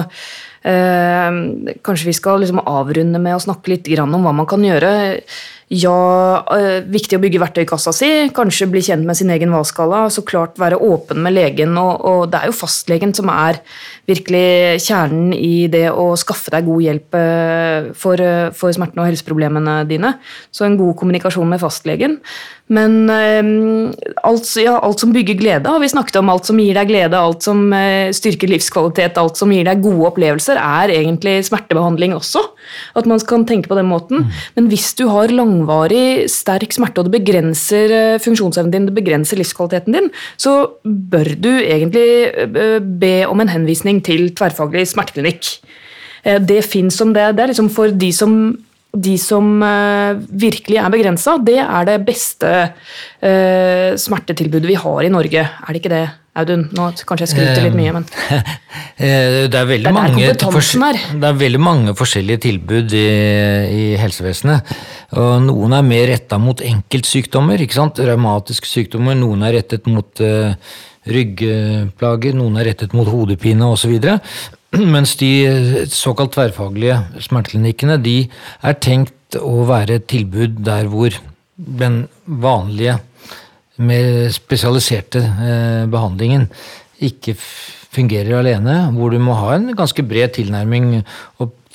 [0.68, 1.38] eh,
[1.86, 4.92] Kanskje vi skal liksom avrunde med å snakke litt om hva man kan gjøre
[5.68, 10.24] ja, øh, viktig å bygge verktøykassa si, kanskje bli kjent med sin egen valgskala, så
[10.24, 11.76] klart være åpen med legen.
[11.76, 13.60] Og, og, det er jo fastlegen som er
[14.08, 19.12] virkelig kjernen i det å skaffe deg god hjelp øh, for, øh, for smertene og
[19.12, 20.14] helseproblemene dine.
[20.56, 22.22] Så en god kommunikasjon med fastlegen.
[22.68, 23.94] Men um,
[24.28, 26.32] alt, ja, alt, som bygger glede, har vi snakket om.
[26.34, 30.10] Alt som gir deg glede, alt som uh, styrker livskvalitet, alt som gir deg gode
[30.10, 32.44] opplevelser, er egentlig smertebehandling også.
[33.00, 34.26] At man kan tenke på den måten.
[34.26, 34.36] Mm.
[34.60, 39.40] Men hvis du har langvarig sterk smerte, og det begrenser uh, funksjonsevnen din, det begrenser
[39.40, 42.08] livskvaliteten din, så bør du egentlig
[42.52, 45.56] uh, be om en henvisning til tverrfaglig smerteklinikk.
[46.44, 47.24] Det fins som det.
[47.38, 48.34] Det er liksom for de som
[48.98, 55.12] de som uh, virkelig er begrensa, det er det beste uh, smertetilbudet vi har i
[55.14, 55.44] Norge.
[55.44, 56.04] Er det ikke det,
[56.38, 56.68] Audun?
[56.78, 58.08] Nå kanskje jeg skryter litt mye, men
[59.02, 63.08] eh, Det er veldig, mange, det er veldig mange forskjellige tilbud i,
[63.74, 64.76] i, helsevesenet.
[65.18, 68.04] Og noen er mer retta mot enkeltsykdommer, ikke sant?
[68.06, 69.18] raumatiske sykdommer.
[69.18, 70.54] Noen er rettet mot uh,
[71.08, 73.98] ryggplager, noen er rettet mot hodepine osv.
[74.96, 75.32] Mens de
[75.92, 78.18] såkalt tverrfaglige smerteklinikkene de
[78.62, 81.16] er tenkt å være et tilbud der hvor
[81.58, 83.00] den vanlige,
[83.78, 86.48] mer spesialiserte eh, behandlingen
[87.06, 87.36] ikke
[87.94, 88.78] fungerer alene.
[88.96, 91.04] Hvor du må ha en ganske bred tilnærming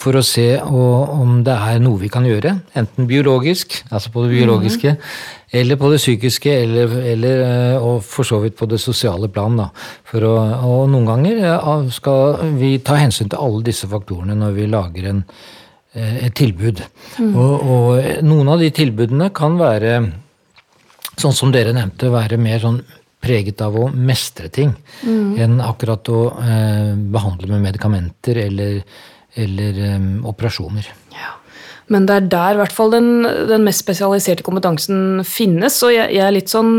[0.03, 2.57] for å se om det er noe vi kan gjøre.
[2.78, 5.41] Enten biologisk, altså på det biologiske, mm.
[5.53, 9.59] Eller på det psykiske, eller, eller, eh, og for så vidt på det sosiale plan.
[9.61, 9.68] Da.
[10.16, 10.32] Å,
[10.64, 11.42] og noen ganger
[11.92, 15.22] skal vi ta hensyn til alle disse faktorene når vi lager en,
[15.92, 16.80] eh, et tilbud.
[17.18, 17.36] Mm.
[17.36, 20.00] Og, og, noen av de tilbudene kan være,
[21.20, 22.80] sånn som dere nevnte, være mer sånn
[23.22, 24.72] preget av å mestre ting
[25.05, 25.36] mm.
[25.38, 28.80] enn akkurat å eh, behandle med medikamenter eller
[29.34, 30.88] eller um, operasjoner.
[31.93, 35.76] Men det er der i hvert fall den, den mest spesialiserte kompetansen finnes.
[35.84, 36.72] Og jeg, jeg er litt sånn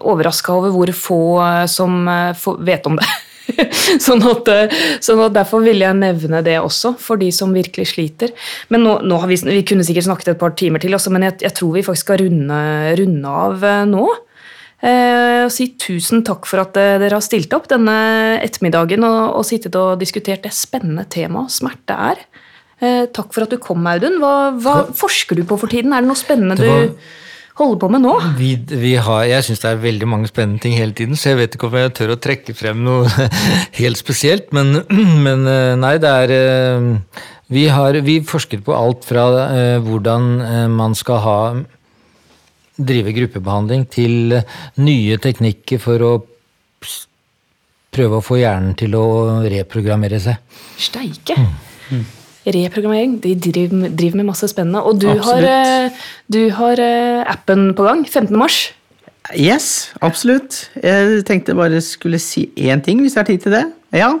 [0.00, 3.08] overraska over hvor få eh, som uh, vet om det.
[4.06, 7.90] sånn, at, uh, sånn at Derfor vil jeg nevne det også, for de som virkelig
[7.94, 8.34] sliter.
[8.70, 11.40] Men nå, nå vi, vi, kunne sikkert snakket et par timer til, også, men jeg,
[11.48, 12.64] jeg tror vi faktisk skal runde,
[13.00, 14.08] runde av nå.
[14.80, 17.96] Eh, og si tusen takk for at eh, dere har stilt opp denne
[18.40, 22.22] ettermiddagen og, og sittet og diskutert det spennende temaet smerte er.
[22.80, 24.20] Eh, takk for at du kom, Audun.
[24.22, 25.92] Hva, hva forsker du på for tiden?
[25.92, 28.14] Er det noe spennende det var, du holder på med nå?
[28.38, 31.42] Vi, vi har, jeg syns det er veldig mange spennende ting hele tiden, så jeg
[31.42, 33.10] vet ikke om jeg tør å trekke frem noe
[33.80, 34.48] helt spesielt.
[34.56, 34.80] Men,
[35.26, 35.44] men
[35.82, 36.88] nei, det er
[37.50, 39.26] vi, har, vi forsker på alt fra
[39.84, 40.32] hvordan
[40.72, 41.38] man skal ha
[42.80, 44.38] drive gruppebehandling, til
[44.80, 46.12] nye teknikker for å
[47.90, 49.04] prøve å få hjernen til å
[49.50, 50.40] reprogrammere seg.
[50.80, 51.36] Steike!
[51.90, 52.06] Mm.
[52.46, 53.18] Reprogrammering.
[53.20, 54.82] De driver, driver, med masse spennende.
[54.82, 55.90] Og du har, eh,
[56.32, 58.06] du har, eh, appen på gang.
[58.08, 58.36] 15.
[58.36, 58.72] mars.
[59.36, 60.70] Yes, absolutt.
[60.82, 63.72] Jeg tenkte bare skulle si én ting, hvis det er tid til det.
[63.92, 64.18] Ja.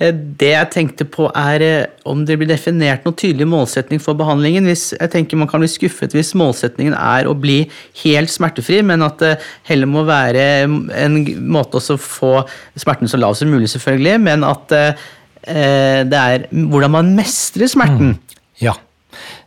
[0.00, 4.64] Eh, Det jeg tenkte på er om det blir definert noen tydelig målsetning for behandlingen.
[4.64, 7.70] Hvis, jeg tenker Man kan bli skuffet hvis målsetningen er å bli
[8.02, 13.34] helt smertefri, men at det heller må være en måte å få smerten så lav
[13.34, 14.72] som mulig, selvfølgelig, men at
[15.46, 18.16] det er hvordan man mestrer smerten.
[18.62, 18.74] Ja.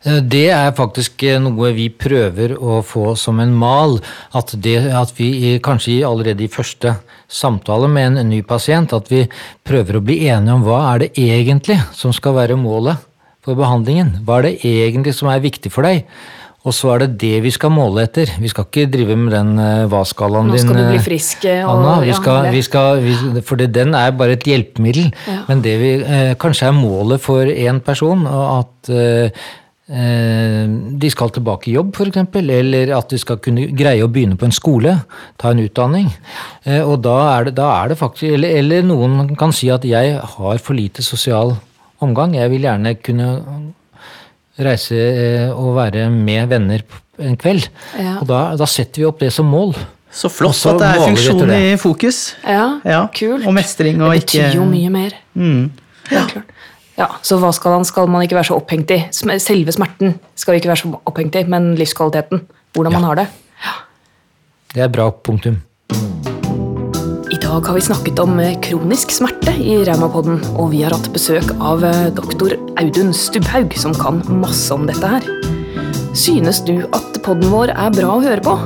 [0.06, 4.00] Eh, Det er faktisk eh, noe vi prøver å få som en mal.
[4.38, 9.26] At, det, at vi kanskje allerede i første samtale med en ny pasient, at vi
[9.68, 13.04] prøver å bli enige om hva er det egentlig som skal være målet
[13.44, 14.20] for behandlingen.
[14.28, 16.06] Hva er det egentlig som er viktig for deg?
[16.68, 18.28] Og så er det det vi skal måle etter.
[18.44, 20.66] Vi skal ikke drive med den eh, hva-skalaen Nå din.
[20.66, 21.94] skal du bli eh, frisk, eh, og- Anna.
[22.04, 25.08] Vi ja, skal, det- vi skal, vi, for det, den er bare et hjelpemiddel.
[25.30, 25.38] Ja.
[25.48, 29.32] Men det vi eh, kanskje er målet for én person, at eh,
[29.88, 30.68] eh,
[31.00, 34.50] de skal tilbake i jobb f.eks., eller at de skal kunne greie å begynne på
[34.50, 34.98] en skole,
[35.40, 36.12] ta en utdanning.
[36.66, 39.88] Eh, og da er det, da er det faktisk eller, eller noen kan si at
[39.88, 41.56] jeg har for lite sosial
[42.04, 42.36] omgang.
[42.36, 43.32] Jeg vil gjerne kunne
[44.60, 46.82] reise eh, og være med venner
[47.20, 47.68] en kveld.
[47.98, 48.18] Ja.
[48.22, 49.76] Og da, da setter vi opp det som mål.
[50.14, 52.20] Så flott så at det er funksjon i fokus.
[52.44, 53.46] Ja, Ja, kult.
[53.46, 55.12] og mestring og det betyr ikke- jo mye mer.
[55.36, 55.72] Mm.
[56.12, 56.26] Ja.
[56.28, 56.54] klart.
[56.98, 59.06] Ja, Så hva skal, han, skal man ikke være så opphengt i?
[59.12, 62.42] Selve smerten skal vi ikke være så opphengt i, men livskvaliteten.
[62.74, 63.28] Hvordan man har det.
[64.74, 65.62] Det er bra punktum.
[67.48, 71.54] Dag har vi snakket om eh, kronisk smerte i Raumapodden, og vi har hatt besøk
[71.64, 75.30] av eh, doktor Audun Stubhaug, som kan masse om dette her.
[76.12, 78.58] Synes du at podden vår er bra å høre på?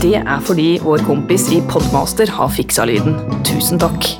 [0.00, 3.20] Det er fordi vår kompis i Podmaster har fiksa lyden.
[3.44, 4.14] Tusen takk.